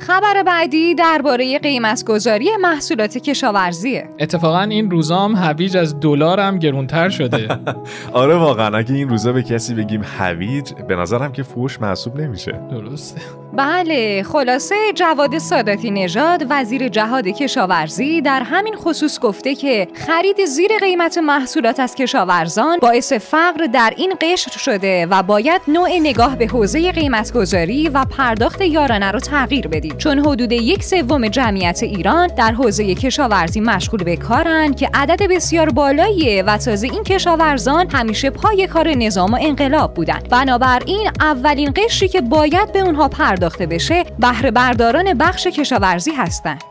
خبر 0.09 0.43
بعدی 0.43 0.95
درباره 0.95 1.59
قیمتگذاری 1.59 2.49
محصولات 2.61 3.17
کشاورزیه. 3.17 4.09
اتفاقا 4.19 4.61
این 4.61 4.91
روزا 4.91 5.19
هم 5.19 5.35
هویج 5.35 5.77
از 5.77 5.99
دلار 5.99 6.39
هم 6.39 6.59
گرونتر 6.59 7.09
شده. 7.09 7.47
آره 8.13 8.35
واقعا. 8.35 8.77
اگه 8.77 8.95
این 8.95 9.09
روزا 9.09 9.33
به 9.33 9.43
کسی 9.43 9.73
بگیم 9.73 10.01
هویج 10.19 10.73
به 10.73 10.95
نظرم 10.95 11.31
که 11.31 11.43
فوش 11.43 11.81
محسوب 11.81 12.21
نمیشه. 12.21 12.51
درسته. 12.71 13.21
بله 13.59 14.23
خلاصه 14.23 14.75
جواد 14.95 15.37
ساداتی 15.37 15.91
نژاد 15.91 16.45
وزیر 16.49 16.87
جهاد 16.87 17.27
کشاورزی 17.27 18.21
در 18.21 18.43
همین 18.43 18.75
خصوص 18.75 19.19
گفته 19.19 19.55
که 19.55 19.87
خرید 19.93 20.45
زیر 20.45 20.71
قیمت 20.79 21.17
محصولات 21.17 21.79
از 21.79 21.95
کشاورزان 21.95 22.79
باعث 22.81 23.13
فقر 23.13 23.65
در 23.73 23.93
این 23.97 24.13
قشر 24.21 24.51
شده 24.51 25.05
و 25.05 25.23
باید 25.23 25.61
نوع 25.67 25.89
نگاه 26.01 26.35
به 26.35 26.47
حوزه 26.47 26.91
قیمتگذاری 26.91 27.89
و 27.89 28.05
پرداخت 28.05 28.61
یارانه 28.61 29.11
رو 29.11 29.19
تغییر 29.19 29.67
دارید 29.67 29.97
چون 29.97 30.19
حدود 30.19 30.51
یک 30.51 30.83
سوم 30.83 31.27
جمعیت 31.27 31.83
ایران 31.83 32.27
در 32.27 32.51
حوزه 32.51 32.95
کشاورزی 32.95 33.59
مشغول 33.59 34.03
به 34.03 34.15
کارند 34.15 34.75
که 34.75 34.89
عدد 34.93 35.23
بسیار 35.29 35.69
بالاییه 35.69 36.43
و 36.43 36.57
تازه 36.57 36.87
این 36.87 37.03
کشاورزان 37.03 37.89
همیشه 37.91 38.29
پای 38.29 38.67
کار 38.67 38.89
نظام 38.89 39.33
و 39.33 39.37
انقلاب 39.41 39.93
بودند 39.93 40.29
بنابراین 40.29 41.09
اولین 41.19 41.73
قشری 41.75 42.07
که 42.07 42.21
باید 42.21 42.71
به 42.71 42.79
اونها 42.79 43.07
پرداخته 43.49 43.65
بشه 43.65 44.03
بهره 44.19 44.51
برداران 44.51 45.13
بخش 45.13 45.47
کشاورزی 45.47 46.11
هستند 46.11 46.63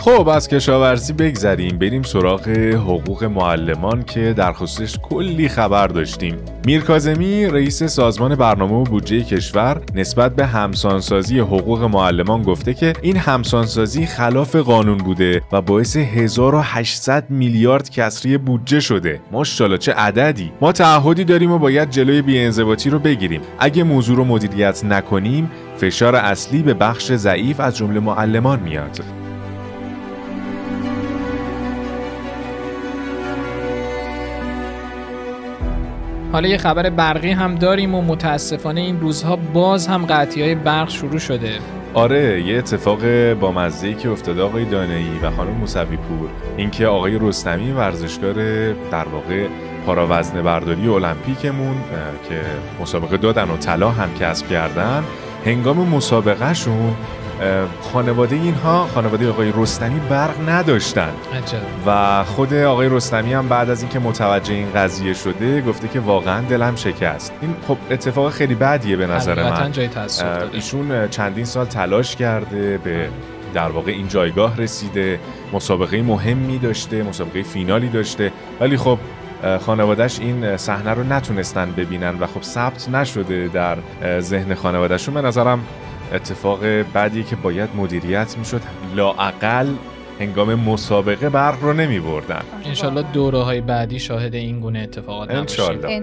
خب 0.00 0.28
از 0.28 0.48
کشاورزی 0.48 1.12
بگذریم. 1.12 1.78
بریم 1.78 2.02
سراغ 2.02 2.48
حقوق 2.74 3.24
معلمان 3.24 4.02
که 4.02 4.34
در 4.36 4.52
خصوصش 4.52 4.98
کلی 5.02 5.48
خبر 5.48 5.86
داشتیم. 5.86 6.36
میر 6.66 6.80
کازمی 6.80 7.46
رئیس 7.46 7.82
سازمان 7.82 8.34
برنامه 8.34 8.74
و 8.74 8.84
بودجه 8.84 9.22
کشور 9.24 9.80
نسبت 9.94 10.36
به 10.36 10.46
همسانسازی 10.46 11.38
حقوق 11.38 11.82
معلمان 11.82 12.42
گفته 12.42 12.74
که 12.74 12.92
این 13.02 13.16
همسانسازی 13.16 14.06
خلاف 14.06 14.56
قانون 14.56 14.98
بوده 14.98 15.42
و 15.52 15.62
باعث 15.62 15.96
1800 15.96 17.30
میلیارد 17.30 17.90
کسری 17.90 18.38
بودجه 18.38 18.80
شده. 18.80 19.20
ماشاءالله 19.32 19.78
چه 19.78 19.92
عددی. 19.92 20.52
ما 20.60 20.72
تعهدی 20.72 21.24
داریم 21.24 21.52
و 21.52 21.58
باید 21.58 21.90
جلوی 21.90 22.22
بی‌انضباطی 22.22 22.90
رو 22.90 22.98
بگیریم. 22.98 23.40
اگه 23.58 23.82
موضوع 23.82 24.16
رو 24.16 24.24
مدیریت 24.24 24.84
نکنیم 24.84 25.50
فشار 25.76 26.16
اصلی 26.16 26.62
به 26.62 26.74
بخش 26.74 27.12
ضعیف 27.12 27.60
از 27.60 27.76
جمله 27.76 28.00
معلمان 28.00 28.60
میاد. 28.60 29.19
حالا 36.32 36.48
یه 36.48 36.58
خبر 36.58 36.90
برقی 36.90 37.30
هم 37.30 37.54
داریم 37.54 37.94
و 37.94 38.02
متاسفانه 38.02 38.80
این 38.80 39.00
روزها 39.00 39.36
باز 39.36 39.86
هم 39.86 40.06
قطعی 40.06 40.42
های 40.42 40.54
برق 40.54 40.88
شروع 40.88 41.18
شده. 41.18 41.58
آره 41.94 42.42
یه 42.42 42.58
اتفاق 42.58 43.32
با 43.34 43.52
مزه 43.52 43.94
که 43.94 44.10
افتاده 44.10 44.42
آقای 44.42 44.64
دانایی 44.64 45.18
و 45.22 45.30
خانم 45.30 45.50
موسوی 45.50 45.96
پور 45.96 46.28
اینکه 46.56 46.86
آقای 46.86 47.18
رستمی 47.18 47.72
ورزشکار 47.72 48.34
در 48.72 49.08
واقع 49.08 49.46
پاراوزن 49.86 50.42
برداری 50.42 50.88
المپیکمون 50.88 51.76
که 52.28 52.40
مسابقه 52.80 53.16
دادن 53.16 53.50
و 53.50 53.56
طلا 53.56 53.90
هم 53.90 54.14
کسب 54.14 54.48
کردن 54.48 55.04
هنگام 55.46 55.88
مسابقهشون 55.88 56.94
خانواده 57.92 58.36
اینها 58.36 58.86
خانواده 58.94 59.30
آقای 59.30 59.52
رستمی 59.56 60.00
برق 60.00 60.48
نداشتن. 60.48 61.12
و 61.86 62.24
خود 62.24 62.54
آقای 62.54 62.88
رستمی 62.88 63.32
هم 63.32 63.48
بعد 63.48 63.70
از 63.70 63.82
اینکه 63.82 63.98
متوجه 63.98 64.54
این 64.54 64.72
قضیه 64.72 65.14
شده 65.14 65.60
گفته 65.60 65.88
که 65.88 66.00
واقعا 66.00 66.40
دلم 66.40 66.76
شکست. 66.76 67.32
این 67.40 67.54
خب 67.68 67.76
اتفاق 67.90 68.32
خیلی 68.32 68.54
بدیه 68.54 68.96
به 68.96 69.06
نظر 69.06 69.50
من. 69.50 69.72
جای 69.72 69.88
ایشون 70.52 71.08
چندین 71.08 71.44
سال 71.44 71.66
تلاش 71.66 72.16
کرده 72.16 72.78
به 72.78 73.08
در 73.54 73.68
واقع 73.68 73.92
این 73.92 74.08
جایگاه 74.08 74.56
رسیده 74.56 75.20
مسابقه 75.52 76.02
مهمی 76.02 76.58
داشته 76.58 77.02
مسابقه 77.02 77.42
فینالی 77.42 77.88
داشته. 77.88 78.32
ولی 78.60 78.76
خب 78.76 78.98
خانوادهش 79.66 80.18
این 80.18 80.56
صحنه 80.56 80.90
رو 80.90 81.02
نتونستن 81.02 81.72
ببینن 81.72 82.18
و 82.20 82.26
خب 82.26 82.42
ثبت 82.42 82.88
نشده 82.88 83.48
در 83.48 83.76
ذهن 84.20 84.54
خانوادهشون. 84.54 85.14
به 85.14 85.22
نظرم 85.22 85.60
اتفاق 86.12 86.82
بعدی 86.82 87.22
که 87.22 87.36
باید 87.36 87.70
مدیریت 87.76 88.38
می‌شد 88.38 88.62
لاعقل 88.96 89.66
هنگام 90.20 90.54
مسابقه 90.54 91.28
برق 91.28 91.62
رو 91.62 91.72
نمی 91.72 92.00
بردن 92.00 92.42
انشالله 92.64 93.02
دوره 93.02 93.38
های 93.38 93.60
بعدی 93.60 93.98
شاهد 93.98 94.34
این 94.34 94.60
گونه 94.60 94.78
اتفاقات 94.78 95.30
نباشیم 95.30 96.02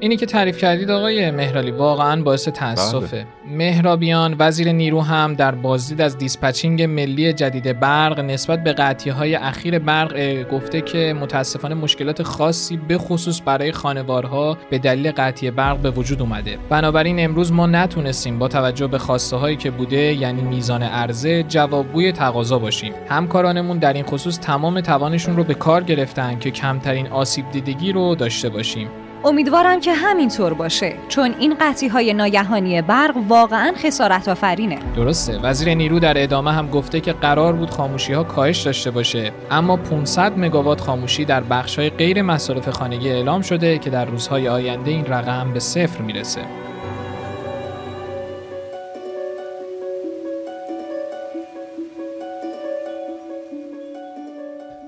اینی 0.00 0.16
که 0.16 0.26
تعریف 0.26 0.58
کردید 0.58 0.90
آقای 0.90 1.30
مهرالی 1.30 1.70
واقعا 1.70 2.22
باعث 2.22 2.48
تاسفه 2.48 3.16
بله. 3.16 3.56
مهرابیان 3.56 4.36
وزیر 4.38 4.72
نیرو 4.72 5.00
هم 5.00 5.34
در 5.34 5.54
بازدید 5.54 6.00
از 6.00 6.18
دیسپچینگ 6.18 6.82
ملی 6.82 7.32
جدید 7.32 7.80
برق 7.80 8.20
نسبت 8.20 8.64
به 8.64 8.72
قطعی 8.72 9.12
های 9.12 9.34
اخیر 9.34 9.78
برق 9.78 10.42
گفته 10.42 10.80
که 10.80 11.14
متاسفانه 11.20 11.74
مشکلات 11.74 12.22
خاصی 12.22 12.76
به 12.76 12.98
خصوص 12.98 13.40
برای 13.44 13.72
خانوارها 13.72 14.58
به 14.70 14.78
دلیل 14.78 15.10
قطعی 15.10 15.50
برق 15.50 15.78
به 15.78 15.90
وجود 15.90 16.20
اومده. 16.20 16.58
بنابراین 16.68 17.24
امروز 17.24 17.52
ما 17.52 17.66
نتونستیم 17.66 18.38
با 18.38 18.48
توجه 18.48 18.86
به 18.86 18.98
خواسته 18.98 19.36
هایی 19.36 19.56
که 19.56 19.70
بوده 19.70 19.96
یعنی 19.96 20.42
میزان 20.42 20.82
عرضه 20.82 21.42
جوابگوی 21.42 22.12
تقاضا 22.12 22.58
باشیم. 22.58 22.92
همکارانمون 23.08 23.78
در 23.78 23.92
این 23.92 24.04
خصوص 24.04 24.38
تمام 24.38 24.80
توانشون 24.80 25.36
رو 25.36 25.44
به 25.44 25.54
کار 25.54 25.82
گرفتن 25.82 26.38
که 26.38 26.50
کمترین 26.50 27.06
آسیب 27.06 27.50
دیدگی 27.50 27.92
رو 27.92 28.14
داشته 28.14 28.48
باشیم. 28.48 28.88
امیدوارم 29.24 29.80
که 29.80 29.92
همینطور 29.92 30.54
باشه 30.54 30.94
چون 31.08 31.34
این 31.38 31.56
قطعی 31.60 31.88
های 31.88 32.14
ناگهانی 32.14 32.82
برق 32.82 33.16
واقعا 33.28 33.72
خسارت 33.76 34.28
آفرینه 34.28 34.78
درسته. 34.96 35.38
وزیر 35.42 35.74
نیرو 35.74 36.00
در 36.00 36.22
ادامه 36.22 36.52
هم 36.52 36.70
گفته 36.70 37.00
که 37.00 37.12
قرار 37.12 37.52
بود 37.52 37.70
خاموشی 37.70 38.12
ها 38.12 38.24
کاهش 38.24 38.62
داشته 38.62 38.90
باشه 38.90 39.32
اما 39.50 39.76
500 39.76 40.38
مگاوات 40.38 40.80
خاموشی 40.80 41.24
در 41.24 41.40
بخش 41.40 41.78
های 41.78 41.90
غیر 41.90 42.22
مصارف 42.22 42.68
خانگی 42.68 43.10
اعلام 43.10 43.42
شده 43.42 43.78
که 43.78 43.90
در 43.90 44.04
روزهای 44.04 44.48
آینده 44.48 44.90
این 44.90 45.06
رقم 45.06 45.52
به 45.52 45.60
صفر 45.60 46.02
می‌رسه. 46.02 46.40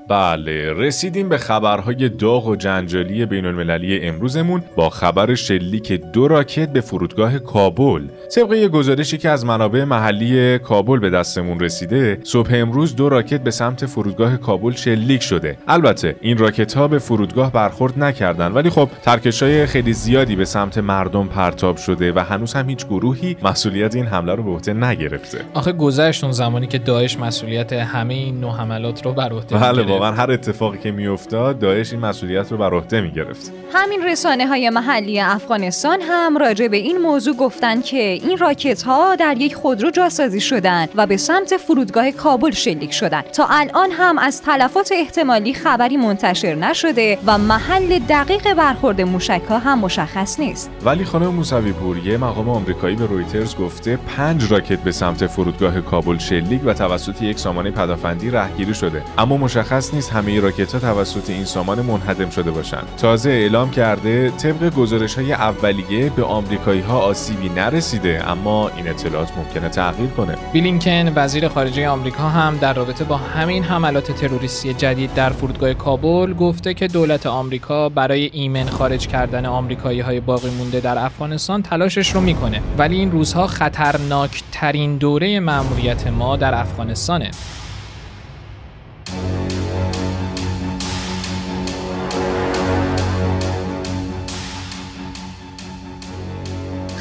بله 0.08 0.72
رسیدیم 0.72 1.28
به 1.28 1.38
خبرهای 1.38 2.08
داغ 2.08 2.46
و 2.46 2.56
جنجالی 2.56 3.26
بین 3.26 3.46
المللی 3.46 4.00
امروزمون 4.00 4.62
با 4.76 4.90
خبر 4.90 5.34
شلیک 5.34 5.92
دو 5.92 6.28
راکت 6.28 6.72
به 6.72 6.80
فرودگاه 6.80 7.38
کابل. 7.38 8.02
طبق 8.34 8.52
یه 8.52 8.68
گزارشی 8.68 9.18
که 9.18 9.30
از 9.30 9.44
منابع 9.44 9.84
محلی 9.84 10.58
کابل 10.58 10.98
به 10.98 11.10
دستمون 11.10 11.60
رسیده 11.60 12.18
صبح 12.22 12.50
امروز 12.52 12.96
دو 12.96 13.08
راکت 13.08 13.40
به 13.40 13.50
سمت 13.50 13.86
فرودگاه 13.86 14.36
کابل 14.36 14.72
شلیک 14.72 15.22
شده. 15.22 15.58
البته 15.68 16.16
این 16.20 16.38
راکت 16.38 16.74
ها 16.74 16.88
به 16.88 16.98
فرودگاه 16.98 17.52
برخورد 17.52 17.98
نکردن 17.98 18.52
ولی 18.52 18.70
خب 18.70 18.88
ترکش 19.02 19.42
های 19.42 19.66
خیلی 19.66 19.92
زیادی 19.92 20.36
به 20.36 20.44
سمت 20.44 20.78
مردم 20.78 21.26
پرتاب 21.26 21.76
شده 21.76 22.12
و 22.12 22.18
هنوز 22.18 22.54
هم 22.54 22.68
هیچ 22.68 22.86
گروهی 22.86 23.36
مسئولیت 23.42 23.96
این 23.96 24.06
حمله 24.06 24.34
رو 24.34 24.42
به 24.42 24.50
عهده 24.50 24.72
نگرفته. 24.72 25.38
آخه 25.54 25.72
گذشت 25.72 26.24
اون 26.24 26.32
زمانی 26.32 26.66
که 26.66 26.78
داعش 26.78 27.18
مسئولیت 27.18 27.72
همه 27.72 28.14
این 28.14 28.40
نو 28.40 28.50
حملات 28.50 29.04
رو 29.04 29.12
بر 29.12 29.32
عهده 29.32 29.58
بله 29.58 29.95
واقعا 29.98 30.12
هر 30.12 30.30
اتفاقی 30.30 30.78
که 30.78 30.90
میافتاد 30.90 31.58
داعش 31.58 31.92
این 31.92 32.00
مسئولیت 32.00 32.52
رو 32.52 32.58
بر 32.58 32.74
عهده 32.74 33.00
می‌گرفت. 33.00 33.52
همین 33.72 34.04
رسانه 34.04 34.46
های 34.46 34.70
محلی 34.70 35.20
افغانستان 35.20 36.00
هم 36.00 36.38
راجع 36.38 36.68
به 36.68 36.76
این 36.76 36.98
موضوع 36.98 37.36
گفتن 37.36 37.80
که 37.80 37.98
این 37.98 38.38
راکت 38.38 38.82
ها 38.82 39.16
در 39.16 39.36
یک 39.38 39.54
خودرو 39.54 39.90
جاسازی 39.90 40.40
شدند 40.40 40.88
و 40.94 41.06
به 41.06 41.16
سمت 41.16 41.56
فرودگاه 41.56 42.10
کابل 42.10 42.50
شلیک 42.50 42.92
شدند 42.92 43.24
تا 43.24 43.46
الان 43.50 43.90
هم 43.90 44.18
از 44.18 44.42
تلفات 44.42 44.92
احتمالی 44.92 45.54
خبری 45.54 45.96
منتشر 45.96 46.54
نشده 46.54 47.18
و 47.26 47.38
محل 47.38 47.98
دقیق 47.98 48.54
برخورد 48.54 49.00
موشک 49.00 49.42
ها 49.48 49.58
هم 49.58 49.78
مشخص 49.78 50.40
نیست. 50.40 50.70
ولی 50.84 51.04
خانم 51.04 51.26
موسوی 51.26 51.72
پور 51.72 51.98
یه 51.98 52.16
مقام 52.16 52.48
آمریکایی 52.48 52.96
به 52.96 53.06
رویترز 53.06 53.56
گفته 53.56 53.98
پنج 54.16 54.52
راکت 54.52 54.78
به 54.78 54.92
سمت 54.92 55.26
فرودگاه 55.26 55.80
کابل 55.80 56.18
شلیک 56.18 56.60
و 56.64 56.74
توسط 56.74 57.22
یک 57.22 57.38
سامانه 57.38 57.70
پدافندی 57.70 58.30
رهگیری 58.30 58.74
شده. 58.74 59.02
اما 59.18 59.36
مشخص 59.36 59.85
نیست 59.94 60.12
همه 60.12 60.40
راکت 60.40 60.72
ها 60.72 60.78
توسط 60.78 61.30
این 61.30 61.44
سامان 61.44 61.80
منهدم 61.80 62.30
شده 62.30 62.50
باشند. 62.50 62.88
تازه 62.96 63.30
اعلام 63.30 63.70
کرده 63.70 64.30
طبق 64.30 64.74
گزارش 64.74 65.14
های 65.14 65.32
اولیه 65.32 66.10
به 66.10 66.24
آمریکایی 66.24 66.80
ها 66.80 66.98
آسیبی 66.98 67.48
نرسیده 67.48 68.30
اما 68.30 68.68
این 68.68 68.88
اطلاعات 68.88 69.32
ممکنه 69.36 69.68
تغییر 69.68 70.10
کنه. 70.10 70.36
بلینکن 70.54 71.12
وزیر 71.14 71.48
خارجه 71.48 71.88
آمریکا 71.88 72.22
هم 72.22 72.56
در 72.56 72.72
رابطه 72.72 73.04
با 73.04 73.16
همین 73.16 73.64
حملات 73.64 74.12
تروریستی 74.12 74.74
جدید 74.74 75.14
در 75.14 75.30
فرودگاه 75.30 75.74
کابل 75.74 76.34
گفته 76.34 76.74
که 76.74 76.88
دولت 76.88 77.26
آمریکا 77.26 77.88
برای 77.88 78.30
ایمن 78.32 78.66
خارج 78.66 79.06
کردن 79.06 79.46
آمریکایی 79.46 80.00
های 80.00 80.20
باقی 80.20 80.50
مونده 80.50 80.80
در 80.80 81.04
افغانستان 81.04 81.62
تلاشش 81.62 82.10
رو 82.14 82.20
می‌کنه. 82.20 82.60
ولی 82.78 82.96
این 82.96 83.10
روزها 83.12 83.46
خطرناک 83.46 84.42
ترین 84.52 84.96
دوره 84.96 85.40
مأموریت 85.40 86.06
ما 86.06 86.36
در 86.36 86.54
افغانستانه. 86.54 87.30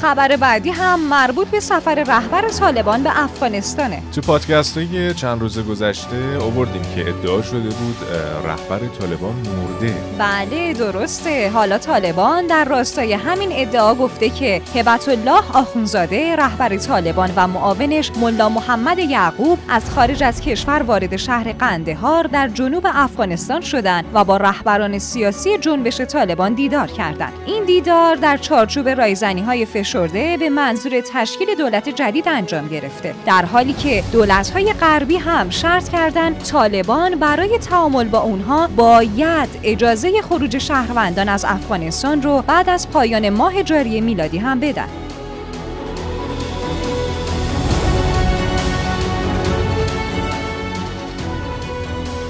خبر 0.06 0.36
بعدی 0.36 0.70
هم 0.70 1.00
مربوط 1.00 1.48
به 1.48 1.60
سفر 1.60 1.96
رهبر 1.96 2.50
طالبان 2.50 3.04
به 3.04 3.24
افغانستانه. 3.24 4.02
تو 4.16 4.22
پادکست 4.22 4.78
های 4.78 5.14
چند 5.14 5.42
روز 5.42 5.60
گذشته 5.60 6.38
آوردیم 6.38 6.82
که 6.96 7.10
ادعا 7.10 7.42
شده 7.42 7.70
بود 7.70 7.98
رهبر 8.46 8.80
طالبان 9.00 9.36
مرده. 9.36 9.94
بله 10.20 10.74
درسته. 10.74 11.50
حالا 11.50 11.78
طالبان 11.78 12.48
در 12.48 12.66
راستای 12.66 13.14
همین 13.14 13.50
ادعا 13.52 13.96
گفته 13.96 14.30
که 14.30 14.62
هبت 14.76 15.10
الله 15.10 15.44
آخونزاده 15.54 16.36
رهبر 16.36 16.78
طالبان 16.78 17.32
و 17.36 17.48
معاونش 17.48 18.12
ملا 18.22 18.50
محمد 18.50 19.00
یعقوب 19.00 19.60
از 19.70 19.90
خارج 19.90 20.24
از 20.24 20.42
کشور 20.42 20.84
وارد 20.84 21.16
شهر 21.16 21.54
قندهار 21.54 22.28
در 22.28 22.48
جنوب 22.48 22.88
افغانستان 22.94 23.62
شدند 23.62 24.06
و 24.14 24.24
با 24.24 24.38
رهبران 24.38 25.00
سیاسی 25.00 25.58
جنبش 25.58 26.02
طالبان 26.02 26.54
دیدار 26.54 26.88
کردند. 26.88 27.34
این 27.46 27.66
دیدار 27.66 28.16
در 28.16 28.38
چارچوب 28.38 28.90
رایزنی 28.90 29.42
های 29.42 29.66
فشرده 29.96 30.38
به 30.38 30.50
منظور 30.50 31.02
تشکیل 31.02 31.56
دولت 31.56 31.90
جدید 31.90 32.28
انجام 32.28 32.68
گرفته. 32.68 33.16
در 33.26 33.46
حالی 33.46 33.74
که 33.74 34.04
دولت 34.12 34.50
های 34.50 34.74
غربی 34.74 35.18
هم 35.18 35.50
شرط 35.50 35.90
کردند 35.90 36.38
طالبان 36.44 37.16
برای 37.16 37.58
تعامل 37.58 38.08
با 38.08 38.20
اونها 38.20 38.68
باید 38.68 39.50
اجازه 39.64 40.22
خروج 40.22 40.58
شهروندان 40.58 41.30
از 41.30 41.46
افغانستان 41.46 42.22
رو 42.22 42.44
بعد 42.48 42.70
از 42.70 42.90
پایان 42.90 43.30
ماه 43.30 43.64
جاری 43.64 44.02
میلادی 44.02 44.38
هم 44.38 44.60
بدن. 44.60 45.05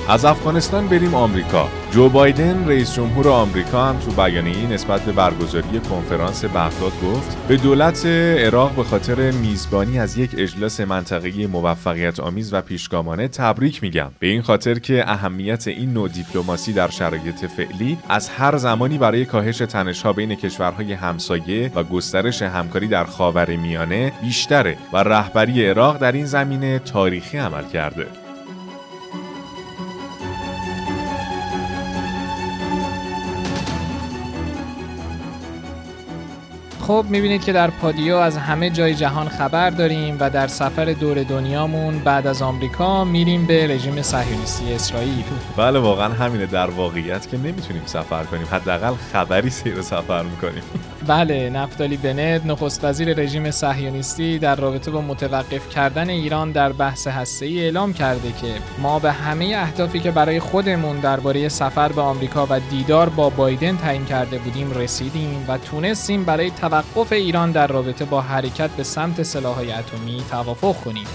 از 0.10 0.26
افغانستان 0.26 0.88
بریم 0.88 1.16
آمریکا. 1.16 1.70
جو 1.92 2.10
بایدن 2.10 2.68
رئیس 2.68 2.94
جمهور 2.94 3.30
آمریکا 3.30 3.86
هم 3.86 4.00
تو 4.00 4.12
بیانیه‌ای 4.12 4.68
نسبت 4.68 5.02
به 5.02 5.12
برگزاری 5.12 5.80
کنفرانس 5.80 6.46
بغداد 6.46 6.92
گفت 7.04 7.48
به 7.48 7.58
دولت 7.58 8.06
عراق 8.06 8.76
به 8.76 8.84
خاطر 8.84 9.32
میزبانی 9.32 10.00
از 10.00 10.18
یک 10.18 10.32
اجلاس 10.38 10.80
منطقه‌ای 10.80 11.48
موفقیت 11.48 12.20
آمیز 12.20 12.54
و 12.54 12.62
پیشگامانه 12.62 13.28
تبریک 13.28 13.84
میگم. 13.84 14.12
به 14.20 14.28
این 14.28 14.42
خاطر 14.42 14.80
که 14.80 15.10
اهمیت 15.10 15.68
این 15.68 15.94
نوع 15.94 16.10
دیپلماسی 16.10 16.74
در 16.74 16.90
شرایط 16.90 17.46
فعلی 17.46 17.98
از 18.10 18.30
هر 18.30 18.58
زمانی 18.58 18.98
برای 18.98 19.26
کاهش 19.26 19.58
تنش‌ها 19.58 20.14
بین 20.14 20.36
کشورهای 20.36 20.94
همسایه 20.94 21.72
و 21.76 21.84
گسترش 21.84 22.42
همکاری 22.42 22.88
در 22.88 23.04
خاورمیانه 23.04 24.12
بیشتره 24.22 24.78
و 24.94 24.98
رهبری 24.98 25.66
عراق 25.66 25.98
در 25.98 26.12
این 26.12 26.26
زمینه 26.26 26.80
تاریخی 26.80 27.38
عمل 27.38 27.64
کرده. 27.74 28.25
خب 36.88 37.06
می‌بینید 37.10 37.44
که 37.44 37.54
در 37.54 37.70
پادیو 37.70 38.16
از 38.16 38.38
همه 38.38 38.70
جای 38.70 38.96
جهان 38.96 39.30
خبر 39.30 39.70
داریم 39.70 40.18
و 40.20 40.30
در 40.30 40.48
سفر 40.48 40.86
دور 40.86 41.24
دنیامون 41.24 42.00
بعد 42.00 42.28
از 42.28 42.42
آمریکا 42.42 43.04
میریم 43.04 43.46
به 43.46 43.68
رژیم 43.68 44.02
صهیونیستی 44.02 44.74
اسرائیل. 44.74 45.24
بله 45.58 45.80
واقعا 45.80 46.14
همینه 46.14 46.46
در 46.46 46.70
واقعیت 46.70 47.30
که 47.30 47.38
نمی‌تونیم 47.38 47.82
سفر 47.86 48.24
کنیم. 48.24 48.48
حداقل 48.52 48.94
خبری 49.14 49.50
سیر 49.50 49.82
سفر 49.82 50.24
می‌کنیم. 50.24 50.64
بله 51.08 51.50
نفتالی 51.50 51.98
بنت 51.98 52.46
نخست 52.46 52.86
وزیر 52.86 53.14
رژیم 53.14 53.52
صهیونیستی 53.52 54.40
در 54.40 54.56
رابطه 54.56 54.92
با 54.92 55.02
متوقف 55.02 55.70
کردن 55.70 56.10
ایران 56.10 56.52
در 56.52 56.72
بحث 56.72 57.08
هسته‌ای 57.08 57.60
اعلام 57.60 57.94
کرده 57.94 58.32
که 58.32 58.48
ما 58.82 59.00
به 59.00 59.12
همه 59.12 59.46
اهدافی 59.46 60.00
که 60.00 60.12
برای 60.12 60.40
خودمون 60.40 61.00
درباره 61.00 61.50
سفر 61.50 61.92
به 61.92 62.02
آمریکا 62.02 62.48
و 62.50 62.60
دیدار 62.60 63.10
با 63.10 63.30
بایدن 63.30 63.78
تعیین 63.78 64.06
کرده 64.06 64.38
بودیم 64.38 64.72
رسیدیم 64.72 65.46
و 65.48 65.58
تونستیم 65.58 66.24
برای 66.24 66.52
توقف 66.52 66.75
ایران 67.12 67.52
در 67.52 67.68
رابطه 67.68 68.06
با 68.06 68.22
حرکت 68.22 68.70
به 68.70 68.84
سمت 68.84 69.24
سلاح‌های 69.24 69.72
اتمی 69.72 70.24
توافق 70.30 70.84
کنیم. 70.84 71.08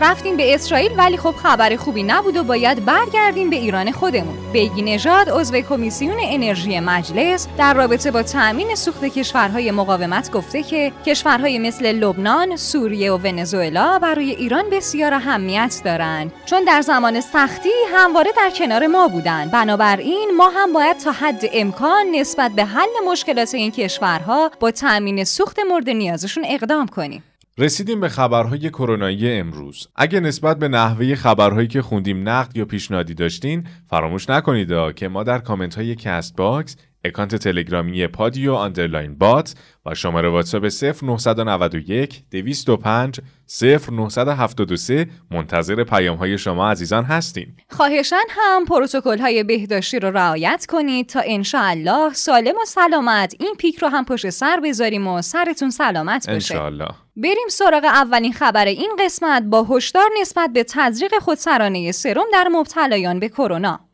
رفتیم 0.00 0.36
به 0.36 0.54
اسرائیل 0.54 0.92
ولی 0.96 1.16
خب 1.16 1.34
خبر 1.36 1.76
خوبی 1.76 2.02
نبود 2.02 2.36
و 2.36 2.44
باید 2.44 2.84
برگردیم 2.84 3.50
به 3.50 3.56
ایران 3.56 3.92
خودمون. 3.92 4.52
بیگی 4.52 4.82
نژاد 4.82 5.28
عضو 5.30 5.60
کمیسیون 5.60 6.16
انرژی 6.20 6.80
مجلس 6.80 7.48
در 7.58 7.74
رابطه 7.74 8.10
با 8.10 8.22
تأمین 8.22 8.74
سوخت 8.74 9.04
کشورهای 9.04 9.70
مقاومت 9.70 10.30
گفته 10.30 10.62
که 10.62 10.92
کشورهای 11.06 11.58
مثل 11.58 11.92
لبنان، 11.92 12.56
سوریه 12.56 13.12
و 13.12 13.16
ونزوئلا 13.16 13.98
برای 13.98 14.30
ایران 14.30 14.70
بسیار 14.70 15.14
اهمیت 15.14 15.80
دارند. 15.84 16.32
چون 16.46 16.64
در 16.64 16.80
زمان 16.80 17.20
سختی 17.20 17.68
همواره 17.94 18.30
در 18.36 18.50
کنار 18.50 18.86
ما 18.86 19.08
بودند. 19.08 19.50
بنابراین 19.50 20.30
ما 20.36 20.48
هم 20.48 20.72
باید 20.72 20.98
تا 20.98 21.12
حد 21.12 21.44
امکان 21.52 22.06
نسبت 22.14 22.50
به 22.50 22.64
حل 22.64 22.88
مشکلات 23.06 23.54
این 23.54 23.70
کشورها 23.70 24.50
با 24.60 24.70
تأمین 24.70 25.24
سوخت 25.24 25.58
مورد 25.68 25.90
نیازشون 25.90 26.44
اقدام 26.46 26.86
کنیم. 26.86 27.22
رسیدیم 27.60 28.00
به 28.00 28.08
خبرهای 28.08 28.70
کرونایی 28.70 29.32
امروز. 29.32 29.88
اگه 29.96 30.20
نسبت 30.20 30.58
به 30.58 30.68
نحوه 30.68 31.14
خبرهایی 31.14 31.68
که 31.68 31.82
خوندیم 31.82 32.28
نقد 32.28 32.56
یا 32.56 32.64
پیشنهادی 32.64 33.14
داشتین، 33.14 33.66
فراموش 33.86 34.30
نکنید 34.30 34.94
که 34.96 35.08
ما 35.08 35.22
در 35.22 35.38
کامنت 35.38 35.74
های 35.74 35.94
Castbox 35.94 36.76
اکانت 37.04 37.36
تلگرامی 37.36 38.06
پادیو 38.06 38.54
underline 38.54 39.18
bot 39.18 39.54
و 39.86 39.94
شماره 39.94 40.28
واتساپ 40.28 40.66
0991 41.02 42.22
205 42.30 43.20
0973 43.60 45.06
منتظر 45.30 45.84
پیام 45.84 46.16
های 46.16 46.38
شما 46.38 46.70
عزیزان 46.70 47.04
هستیم. 47.04 47.56
خواهشاً 47.70 48.24
هم 48.30 48.64
پروتکل 48.64 49.18
های 49.18 49.42
بهداشتی 49.42 49.98
رو 49.98 50.10
رعایت 50.10 50.66
کنید 50.68 51.08
تا 51.08 51.20
انشاءالله 51.24 52.12
سالم 52.12 52.54
و 52.62 52.64
سلامت 52.66 53.34
این 53.40 53.54
پیک 53.58 53.78
رو 53.78 53.88
هم 53.88 54.04
پشت 54.04 54.30
سر 54.30 54.60
بذاریم 54.64 55.06
و 55.06 55.22
سرتون 55.22 55.70
سلامت 55.70 56.22
بشه. 56.22 56.32
انشاءالله. 56.32 56.88
بریم 57.16 57.48
سراغ 57.48 57.84
اولین 57.84 58.32
خبر 58.32 58.64
این 58.64 58.90
قسمت 59.04 59.42
با 59.42 59.64
هشدار 59.70 60.10
نسبت 60.20 60.50
به 60.52 60.64
تزریق 60.64 61.18
خودسرانه 61.18 61.92
سرم 61.92 62.24
در 62.32 62.48
مبتلایان 62.52 63.20
به 63.20 63.28
کرونا. 63.28 63.89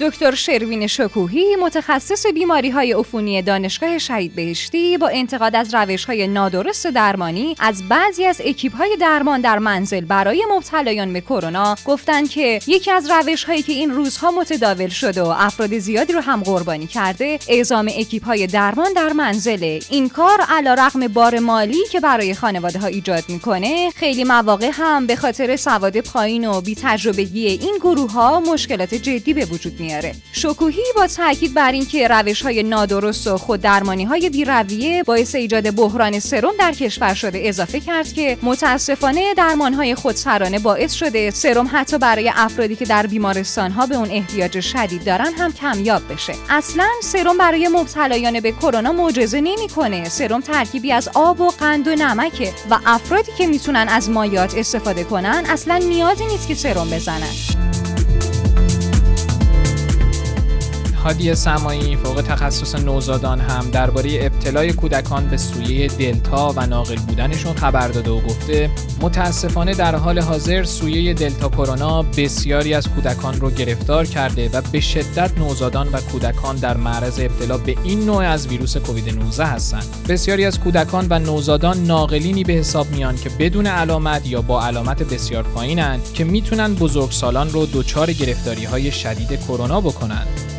دکتر 0.00 0.34
شروین 0.34 0.86
شکوهی 0.86 1.56
متخصص 1.56 2.26
بیماری 2.26 2.70
های 2.70 2.92
عفونی 2.92 3.42
دانشگاه 3.42 3.98
شهید 3.98 4.34
بهشتی 4.34 4.98
با 4.98 5.08
انتقاد 5.08 5.56
از 5.56 5.74
روش 5.74 6.04
های 6.04 6.26
نادرست 6.26 6.86
درمانی 6.86 7.54
از 7.58 7.88
بعضی 7.88 8.24
از 8.24 8.40
اکیپ 8.44 8.76
های 8.76 8.96
درمان 9.00 9.40
در 9.40 9.58
منزل 9.58 10.00
برای 10.00 10.44
مبتلایان 10.50 11.12
به 11.12 11.20
کرونا 11.20 11.76
گفتند 11.84 12.30
که 12.30 12.60
یکی 12.66 12.90
از 12.90 13.10
روش 13.10 13.44
هایی 13.44 13.62
که 13.62 13.72
این 13.72 13.90
روزها 13.90 14.30
متداول 14.30 14.88
شده 14.88 15.22
و 15.22 15.26
افراد 15.26 15.78
زیادی 15.78 16.12
رو 16.12 16.20
هم 16.20 16.42
قربانی 16.42 16.86
کرده 16.86 17.38
اعزام 17.48 17.90
اکیپ 17.98 18.24
های 18.24 18.46
درمان 18.46 18.92
در 18.92 19.12
منزله 19.12 19.80
این 19.90 20.08
کار 20.08 20.40
علا 20.48 20.74
رقم 20.74 21.08
بار 21.08 21.38
مالی 21.38 21.86
که 21.90 22.00
برای 22.00 22.34
خانواده 22.34 22.78
ها 22.78 22.86
ایجاد 22.86 23.24
می‌کنه 23.28 23.90
خیلی 23.90 24.24
مواقع 24.24 24.70
هم 24.72 25.06
به 25.06 25.16
خاطر 25.16 25.56
سواد 25.56 26.00
پایین 26.00 26.48
و 26.48 26.60
بی 26.60 26.76
تجربگی 26.82 27.46
این 27.46 27.76
گروه 27.80 28.12
ها 28.12 28.40
مشکلات 28.40 28.94
جدی 28.94 29.34
به 29.34 29.44
وجود 29.44 29.83
میاره. 29.84 30.14
شکوهی 30.32 30.82
با 30.96 31.06
تاکید 31.06 31.54
بر 31.54 31.72
اینکه 31.72 32.08
روش 32.08 32.42
های 32.42 32.62
نادرست 32.62 33.26
و 33.26 33.36
خود 33.36 33.60
درمانی 33.60 34.04
های 34.04 34.30
بیرویه 34.30 35.02
باعث 35.02 35.34
ایجاد 35.34 35.70
بحران 35.70 36.20
سرم 36.20 36.52
در 36.58 36.72
کشور 36.72 37.14
شده 37.14 37.40
اضافه 37.44 37.80
کرد 37.80 38.12
که 38.12 38.38
متاسفانه 38.42 39.34
درمان 39.34 39.74
های 39.74 39.94
خودسرانه 39.94 40.58
باعث 40.58 40.92
شده 40.92 41.30
سرم 41.30 41.70
حتی 41.72 41.98
برای 41.98 42.32
افرادی 42.34 42.76
که 42.76 42.84
در 42.84 43.06
بیمارستان 43.06 43.70
ها 43.70 43.86
به 43.86 43.96
اون 43.96 44.10
احتیاج 44.10 44.60
شدید 44.60 45.04
دارن 45.04 45.32
هم 45.38 45.52
کمیاب 45.52 46.12
بشه. 46.12 46.34
اصلا 46.50 46.88
سرم 47.02 47.38
برای 47.38 47.68
مبتلایان 47.68 48.40
به 48.40 48.52
کرونا 48.52 48.92
معجزه 48.92 49.40
نمی‌کنه. 49.40 50.08
سرم 50.08 50.40
ترکیبی 50.40 50.92
از 50.92 51.08
آب 51.14 51.40
و 51.40 51.48
قند 51.48 51.88
و 51.88 51.90
نمکه 51.90 52.52
و 52.70 52.78
افرادی 52.86 53.32
که 53.38 53.46
می‌تونن 53.46 53.86
از 53.88 54.10
مایات 54.10 54.54
استفاده 54.54 55.04
کنن 55.04 55.44
اصلا 55.48 55.76
نیازی 55.76 56.26
نیست 56.26 56.48
که 56.48 56.54
سرم 56.54 56.90
بزنن. 56.90 57.73
هادی 61.04 61.34
سمایی 61.34 61.96
فوق 61.96 62.22
تخصص 62.22 62.74
نوزادان 62.74 63.40
هم 63.40 63.70
درباره 63.70 64.10
ابتلای 64.20 64.72
کودکان 64.72 65.26
به 65.26 65.36
سویه 65.36 65.88
دلتا 65.88 66.54
و 66.56 66.66
ناقل 66.66 66.96
بودنشون 66.96 67.54
خبر 67.54 67.88
داده 67.88 68.10
و 68.10 68.20
گفته 68.20 68.70
متاسفانه 69.00 69.74
در 69.74 69.94
حال 69.94 70.18
حاضر 70.18 70.64
سویه 70.64 71.14
دلتا 71.14 71.48
کرونا 71.48 72.02
بسیاری 72.02 72.74
از 72.74 72.88
کودکان 72.88 73.40
رو 73.40 73.50
گرفتار 73.50 74.04
کرده 74.04 74.50
و 74.52 74.60
به 74.72 74.80
شدت 74.80 75.38
نوزادان 75.38 75.88
و 75.88 76.00
کودکان 76.00 76.56
در 76.56 76.76
معرض 76.76 77.20
ابتلا 77.20 77.58
به 77.58 77.76
این 77.84 78.04
نوع 78.04 78.24
از 78.24 78.46
ویروس 78.46 78.76
کووید 78.76 79.18
19 79.18 79.44
هستند. 79.44 79.84
بسیاری 80.08 80.44
از 80.44 80.60
کودکان 80.60 81.06
و 81.10 81.18
نوزادان 81.18 81.84
ناقلینی 81.84 82.44
به 82.44 82.52
حساب 82.52 82.90
میان 82.90 83.16
که 83.16 83.30
بدون 83.38 83.66
علامت 83.66 84.26
یا 84.26 84.42
با 84.42 84.66
علامت 84.66 85.02
بسیار 85.02 85.42
پایینند 85.42 86.12
که 86.12 86.24
می‌تونن 86.24 86.74
بزرگسالان 86.74 87.50
رو 87.50 87.66
دچار 87.66 88.12
گرفتاری 88.12 88.64
های 88.64 88.92
شدید 88.92 89.40
کرونا 89.46 89.80
بکنند 89.80 90.53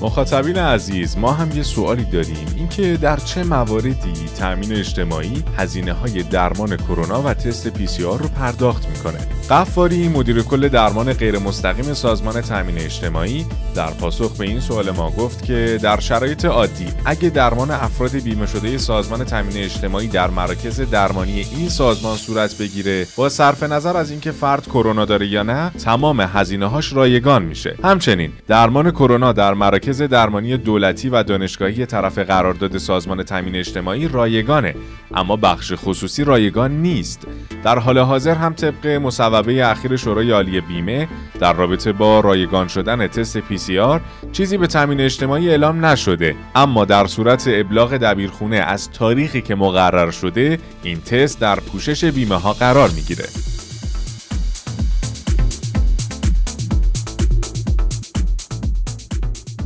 مخاطبین 0.00 0.58
عزیز 0.58 1.18
ما 1.18 1.32
هم 1.32 1.56
یه 1.56 1.62
سوالی 1.62 2.04
داریم. 2.04 2.54
اینکه 2.56 2.96
در 2.96 3.16
چه 3.16 3.44
مواردی 3.44 4.12
تأمین 4.38 4.72
اجتماعی 4.72 5.44
هزینه 5.56 5.92
های 5.92 6.22
درمان 6.22 6.76
کرونا 6.76 7.22
و 7.22 7.34
تست 7.34 7.68
پی 7.68 7.86
سی 7.86 8.04
آر 8.04 8.18
رو 8.18 8.28
پرداخت 8.28 8.88
می‌کنه. 8.88 9.35
قفاری 9.50 10.08
مدیر 10.08 10.42
کل 10.42 10.68
درمان 10.68 11.12
غیر 11.12 11.38
مستقیم 11.38 11.94
سازمان 11.94 12.40
تأمین 12.40 12.78
اجتماعی 12.78 13.46
در 13.74 13.90
پاسخ 13.90 14.36
به 14.36 14.44
این 14.44 14.60
سوال 14.60 14.90
ما 14.90 15.10
گفت 15.10 15.44
که 15.44 15.78
در 15.82 16.00
شرایط 16.00 16.44
عادی 16.44 16.86
اگه 17.04 17.30
درمان 17.30 17.70
افراد 17.70 18.10
بیمه 18.10 18.46
شده 18.46 18.78
سازمان 18.78 19.24
تامین 19.24 19.56
اجتماعی 19.56 20.08
در 20.08 20.30
مراکز 20.30 20.80
درمانی 20.80 21.46
این 21.56 21.68
سازمان 21.68 22.16
صورت 22.16 22.58
بگیره 22.58 23.06
با 23.16 23.28
صرف 23.28 23.62
نظر 23.62 23.96
از 23.96 24.10
اینکه 24.10 24.30
فرد 24.30 24.66
کرونا 24.66 25.04
داره 25.04 25.26
یا 25.26 25.42
نه 25.42 25.70
تمام 25.70 26.20
هزینه 26.20 26.66
هاش 26.66 26.92
رایگان 26.92 27.42
میشه. 27.42 27.74
همچنین 27.84 28.32
درمان 28.48 28.90
کرونا 28.90 29.32
در 29.32 29.54
مراکز 29.54 30.02
درمانی 30.02 30.56
دولتی 30.56 31.08
و 31.08 31.22
دانشگاهی 31.22 31.86
طرف 31.86 32.18
قرارداد 32.18 32.78
سازمان 32.78 33.22
تامین 33.22 33.56
اجتماعی 33.56 34.08
رایگانه 34.08 34.74
اما 35.14 35.36
بخش 35.36 35.72
خصوصی 35.76 36.24
رایگان 36.24 36.82
نیست. 36.82 37.26
در 37.64 37.78
حال 37.78 37.98
حاضر 37.98 38.34
هم 38.34 38.54
طبق 38.54 38.86
مصوبه 38.86 39.35
اخیر 39.36 39.96
شورای 39.96 40.30
عالی 40.30 40.60
بیمه 40.60 41.08
در 41.40 41.52
رابطه 41.52 41.92
با 41.92 42.20
رایگان 42.20 42.68
شدن 42.68 43.06
تست 43.06 43.38
آر 43.80 44.00
چیزی 44.32 44.56
به 44.56 44.66
تامین 44.66 45.00
اجتماعی 45.00 45.50
اعلام 45.50 45.86
نشده. 45.86 46.34
اما 46.54 46.84
در 46.84 47.06
صورت 47.06 47.44
ابلاغ 47.48 47.96
دبیرخونه 47.96 48.56
از 48.56 48.90
تاریخی 48.90 49.42
که 49.42 49.54
مقرر 49.54 50.10
شده 50.10 50.58
این 50.82 51.00
تست 51.00 51.40
در 51.40 51.60
پوشش 51.60 52.04
بیمه 52.04 52.36
ها 52.36 52.52
قرار 52.52 52.90
می‌گیره. 52.90 53.55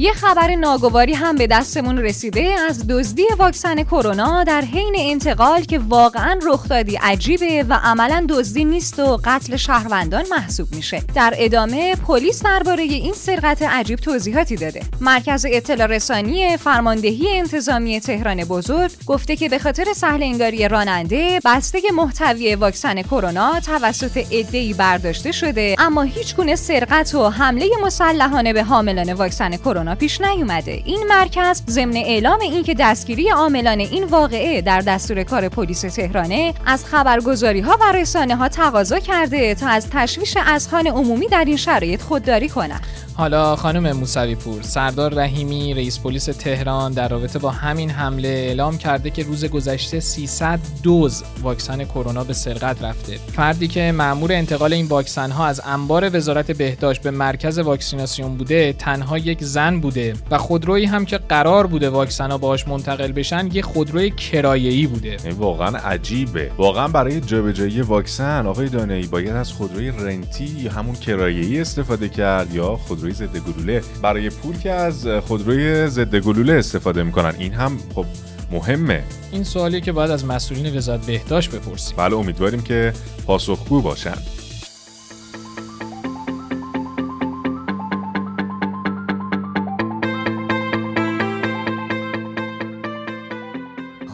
یه 0.00 0.12
خبر 0.12 0.54
ناگواری 0.54 1.14
هم 1.14 1.36
به 1.36 1.46
دستمون 1.46 1.98
رسیده. 1.98 2.54
از 2.68 2.86
دزدی 2.88 3.22
واکسن 3.38 3.82
کرونا 3.82 4.44
در 4.44 4.60
حین 4.60 4.94
انتقال 4.98 5.62
که 5.62 5.78
واقعا 5.78 6.40
رخدادی 6.42 6.96
عجیبه 6.96 7.64
و 7.68 7.80
عملا 7.84 8.26
دزدی 8.28 8.64
نیست 8.64 8.98
و 8.98 9.20
قتل 9.24 9.56
شهروندان 9.56 10.24
محسوب 10.30 10.74
میشه. 10.74 11.02
در 11.14 11.34
ادامه 11.36 11.96
پلیس 11.96 12.42
درباره 12.42 12.82
این 12.82 13.12
سرقت 13.12 13.62
عجیب 13.62 13.98
توضیحاتی 13.98 14.56
داده. 14.56 14.82
مرکز 15.00 15.46
اطلاع 15.48 15.86
رسانی 15.86 16.56
فرماندهی 16.56 17.38
انتظامی 17.38 18.00
تهران 18.00 18.44
بزرگ 18.44 18.90
گفته 19.06 19.36
که 19.36 19.48
به 19.48 19.58
خاطر 19.58 19.92
سهل 19.92 20.22
انگاری 20.22 20.68
راننده 20.68 21.40
بسته 21.44 21.78
محتوی 21.94 22.54
واکسن 22.54 23.02
کرونا 23.02 23.60
توسط 23.60 24.16
عدهای 24.16 24.74
برداشته 24.74 25.32
شده 25.32 25.76
اما 25.78 26.02
هیچ 26.02 26.36
گونه 26.36 26.56
سرقت 26.56 27.14
و 27.14 27.28
حمله 27.28 27.66
مسلحانه 27.82 28.52
به 28.52 28.62
حاملان 28.62 29.12
واکسن 29.12 29.56
کرونا 29.56 29.89
پیش 29.94 30.20
نیومده. 30.20 30.82
این 30.84 31.06
مرکز 31.08 31.62
ضمن 31.68 31.96
اعلام 31.96 32.40
اینکه 32.40 32.74
دستگیری 32.74 33.28
عاملان 33.28 33.80
این 33.80 34.04
واقعه 34.04 34.60
در 34.60 34.80
دستور 34.80 35.22
کار 35.22 35.48
پلیس 35.48 35.80
تهرانه 35.80 36.54
از 36.66 36.84
خبرگزاری 36.84 37.60
ها 37.60 37.78
و 37.80 37.92
رسانه 37.92 38.36
ها 38.36 38.48
تقاضا 38.48 38.98
کرده 38.98 39.54
تا 39.54 39.68
از 39.68 39.90
تشویش 39.90 40.36
اذهان 40.36 40.86
عمومی 40.86 41.28
در 41.28 41.44
این 41.44 41.56
شرایط 41.56 42.02
خودداری 42.02 42.48
کنند. 42.48 42.86
حالا 43.20 43.56
خانم 43.56 43.92
موسوی 43.92 44.34
پور 44.34 44.62
سردار 44.62 45.14
رحیمی 45.14 45.74
رئیس 45.74 45.98
پلیس 45.98 46.24
تهران 46.24 46.92
در 46.92 47.08
رابطه 47.08 47.38
با 47.38 47.50
همین 47.50 47.90
حمله 47.90 48.28
اعلام 48.28 48.78
کرده 48.78 49.10
که 49.10 49.22
روز 49.22 49.44
گذشته 49.44 50.00
300 50.00 50.58
دوز 50.82 51.22
واکسن 51.42 51.84
کرونا 51.84 52.24
به 52.24 52.32
سرقت 52.32 52.82
رفته. 52.82 53.16
فردی 53.16 53.68
که 53.68 53.92
مأمور 53.92 54.32
انتقال 54.32 54.72
این 54.72 54.86
واکسن 54.86 55.30
ها 55.30 55.46
از 55.46 55.60
انبار 55.64 56.16
وزارت 56.16 56.50
بهداشت 56.50 57.02
به 57.02 57.10
مرکز 57.10 57.58
واکسیناسیون 57.58 58.36
بوده 58.36 58.72
تنها 58.72 59.18
یک 59.18 59.44
زن 59.44 59.80
بوده 59.80 60.14
و 60.30 60.38
خودرویی 60.38 60.84
هم 60.84 61.04
که 61.04 61.18
قرار 61.18 61.66
بوده 61.66 61.90
واکسن 61.90 62.30
ها 62.30 62.38
باهاش 62.38 62.68
منتقل 62.68 63.12
بشن 63.12 63.48
یه 63.52 63.62
خودروی 63.62 64.10
کرایه‌ای 64.10 64.86
بوده. 64.86 65.16
واقعا 65.38 65.78
عجیبه. 65.78 66.50
واقعا 66.56 66.88
برای 66.88 67.20
جابجایی 67.20 67.80
واکسن 67.80 68.46
آقای 68.46 68.68
دانایی 68.68 69.06
باید 69.06 69.36
از 69.36 69.52
خودروی 69.52 69.90
رنتی 69.90 70.44
یا 70.44 70.72
همون 70.72 70.94
کرایه‌ای 70.94 71.60
استفاده 71.60 72.08
کرد 72.08 72.54
یا 72.54 72.76
خودروی 72.76 73.09
ضد 73.12 73.36
گلوله. 73.36 73.82
برای 74.02 74.30
پول 74.30 74.58
که 74.58 74.70
از 74.70 75.06
خودروی 75.06 75.88
ضد 75.88 76.16
گلوله 76.16 76.52
استفاده 76.52 77.02
می‌کنن. 77.02 77.34
این 77.38 77.52
هم 77.52 77.78
خب 77.94 78.04
مهمه. 78.52 79.02
این 79.32 79.44
سوالی 79.44 79.80
که 79.80 79.92
باید 79.92 80.10
از 80.10 80.24
مسئولین 80.24 80.76
وزارت 80.76 81.06
بهداشت 81.06 81.50
بپرسیم. 81.50 81.96
بله 81.96 82.16
امیدواریم 82.16 82.60
که 82.62 82.92
پاسخگو 83.26 83.82
باشن. 83.82 84.16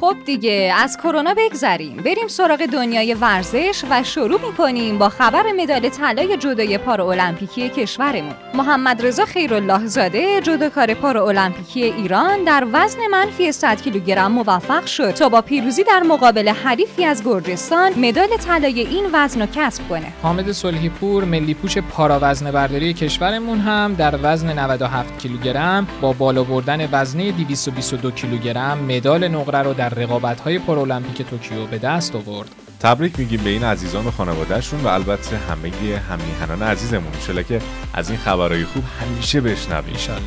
خب 0.06 0.16
دیگه 0.24 0.74
از 0.78 0.96
کرونا 0.96 1.34
بگذریم. 1.36 1.96
بریم 1.96 2.28
سراغ 2.28 2.66
دنیای 2.66 3.14
ورزش 3.14 3.84
و 3.90 4.02
شروع 4.02 4.40
می‌کنیم 4.46 4.98
با 4.98 5.08
خبر 5.08 5.42
مدال 5.56 5.88
طلای 5.88 6.36
جدای 6.36 6.78
پارا 6.78 7.10
المپیکی 7.12 7.68
کشورمون. 7.68 8.34
محمد 8.54 9.06
رضا 9.06 9.24
خیرالله 9.24 9.86
زاده 9.86 10.40
جدوکار 10.40 10.94
پارا 10.94 11.28
المپیکی 11.28 11.82
ایران 11.82 12.44
در 12.44 12.66
وزن 12.72 12.98
منفی 13.10 13.52
100 13.52 13.82
کیلوگرم 13.82 14.32
موفق 14.32 14.86
شد 14.86 15.10
تا 15.10 15.28
با 15.28 15.40
پیروزی 15.40 15.84
در 15.84 16.02
مقابل 16.02 16.48
حریفی 16.48 17.04
از 17.04 17.24
گرجستان 17.24 17.92
مدال 17.98 18.28
طلای 18.28 18.80
این 18.80 19.06
وزن 19.12 19.40
رو 19.40 19.46
کسب 19.54 19.88
کنه. 19.88 20.12
حامد 20.22 20.52
صلحی 20.52 20.88
پور 20.88 21.24
ملی 21.24 21.54
پوش 21.54 21.78
پارا 21.78 22.18
وزن 22.22 22.50
برداری 22.50 22.94
کشورمون 22.94 23.58
هم 23.58 23.94
در 23.94 24.18
وزن 24.22 24.58
97 24.58 25.18
کیلوگرم 25.18 25.86
با 26.00 26.12
بالا 26.12 26.44
بردن 26.44 26.88
وزنه 26.92 27.32
222 27.32 28.10
کیلوگرم 28.10 28.78
مدال 28.78 29.28
نقره 29.28 29.62
رو 29.62 29.74
در 29.74 29.95
رقابت‌های 29.96 30.58
پارالمپیک 30.58 31.22
توکیو 31.22 31.66
به 31.66 31.78
دست 31.78 32.14
آورد. 32.14 32.48
تبریک 32.80 33.18
میگیم 33.18 33.40
به 33.44 33.50
این 33.50 33.64
عزیزان 33.64 34.06
و 34.06 34.10
خانوادهشون 34.10 34.80
و 34.80 34.86
البته 34.86 35.36
همه 35.36 35.70
همیهنان 35.98 36.62
عزیزمون. 36.62 37.12
ان 37.12 37.42
که 37.42 37.60
از 37.94 38.10
این 38.10 38.18
خبرهای 38.18 38.64
خوب 38.64 38.84
همیشه 39.00 39.40
بشنویم. 39.40 39.94
ان 39.94 40.20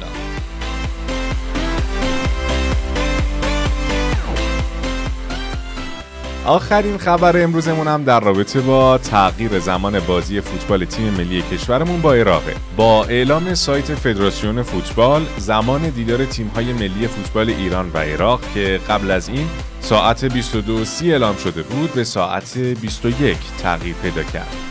آخرین 6.46 6.98
خبر 6.98 7.44
امروزمون 7.44 7.88
هم 7.88 8.04
در 8.04 8.20
رابطه 8.20 8.62
با 8.62 8.98
تغییر 8.98 9.60
زمان 9.60 10.00
بازی 10.00 10.42
فوتبال 10.42 10.86
تیم 10.86 11.14
ملی 11.14 11.42
کشورمون 11.42 12.02
با 12.02 12.14
عراقه. 12.14 12.56
با 12.78 13.06
اعلام 13.06 13.54
سایت 13.54 13.96
فدراسیون 13.96 14.64
فوتبال 14.64 15.26
زمان 15.38 15.90
دیدار 15.90 16.26
تیم‌های 16.26 16.74
ملی 16.74 17.08
فوتبال 17.08 17.50
ایران 17.50 17.92
و 17.94 17.98
عراق 17.98 18.42
که 18.54 18.80
قبل 18.90 19.12
از 19.12 19.30
این 19.30 19.48
ساعت 19.82 20.30
22:30 20.30 21.04
اعلام 21.04 21.36
شده 21.36 21.64
بود 21.64 21.94
به 21.94 22.04
ساعت 22.04 22.58
21 22.58 23.38
تغییر 23.64 23.96
پیدا 23.96 24.24
کرد. 24.24 24.69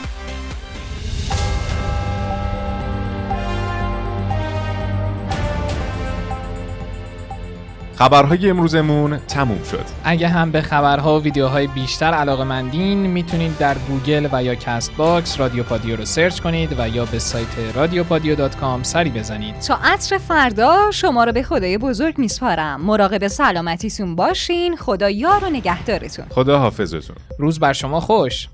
خبرهای 7.99 8.51
امروزمون 8.51 9.19
تموم 9.19 9.63
شد. 9.71 9.85
اگه 10.05 10.29
هم 10.29 10.51
به 10.51 10.61
خبرها 10.61 11.21
و 11.21 11.23
ویدیوهای 11.23 11.67
بیشتر 11.67 12.07
علاقه 12.07 12.45
مندین 12.45 12.99
می‌تونید 12.99 13.59
در 13.59 13.77
گوگل 13.79 14.29
و 14.33 14.43
یا 14.43 14.55
Castbox 14.55 15.41
رادیو 15.41 15.63
پادیو 15.63 15.97
رو 15.97 16.05
search 16.05 16.41
کنید 16.41 16.75
و 16.79 16.89
یا 16.89 17.05
به 17.05 17.19
سایت 17.19 17.47
رادیوپادیو.com 17.75 18.83
سری 18.83 19.11
بزنید. 19.11 19.59
تا 19.59 19.79
عصر 19.85 20.19
فردا 20.19 20.91
شما 20.91 21.25
رو 21.25 21.33
به 21.33 21.43
خدای 21.43 21.79
بزرگ 21.79 22.19
میسپارم. 22.19 22.81
مراقب 22.81 23.29
سلامتیتون 23.29 24.17
باشین. 24.17 24.77
خدا 24.77 25.11
یار 25.11 25.45
و 25.45 25.51
نگهدارتون. 25.51 26.25
خدا 26.31 26.59
حافظتون 26.59 27.17
روز 27.39 27.61
بر 27.61 27.73
شما 27.73 28.01
خوش. 28.01 28.49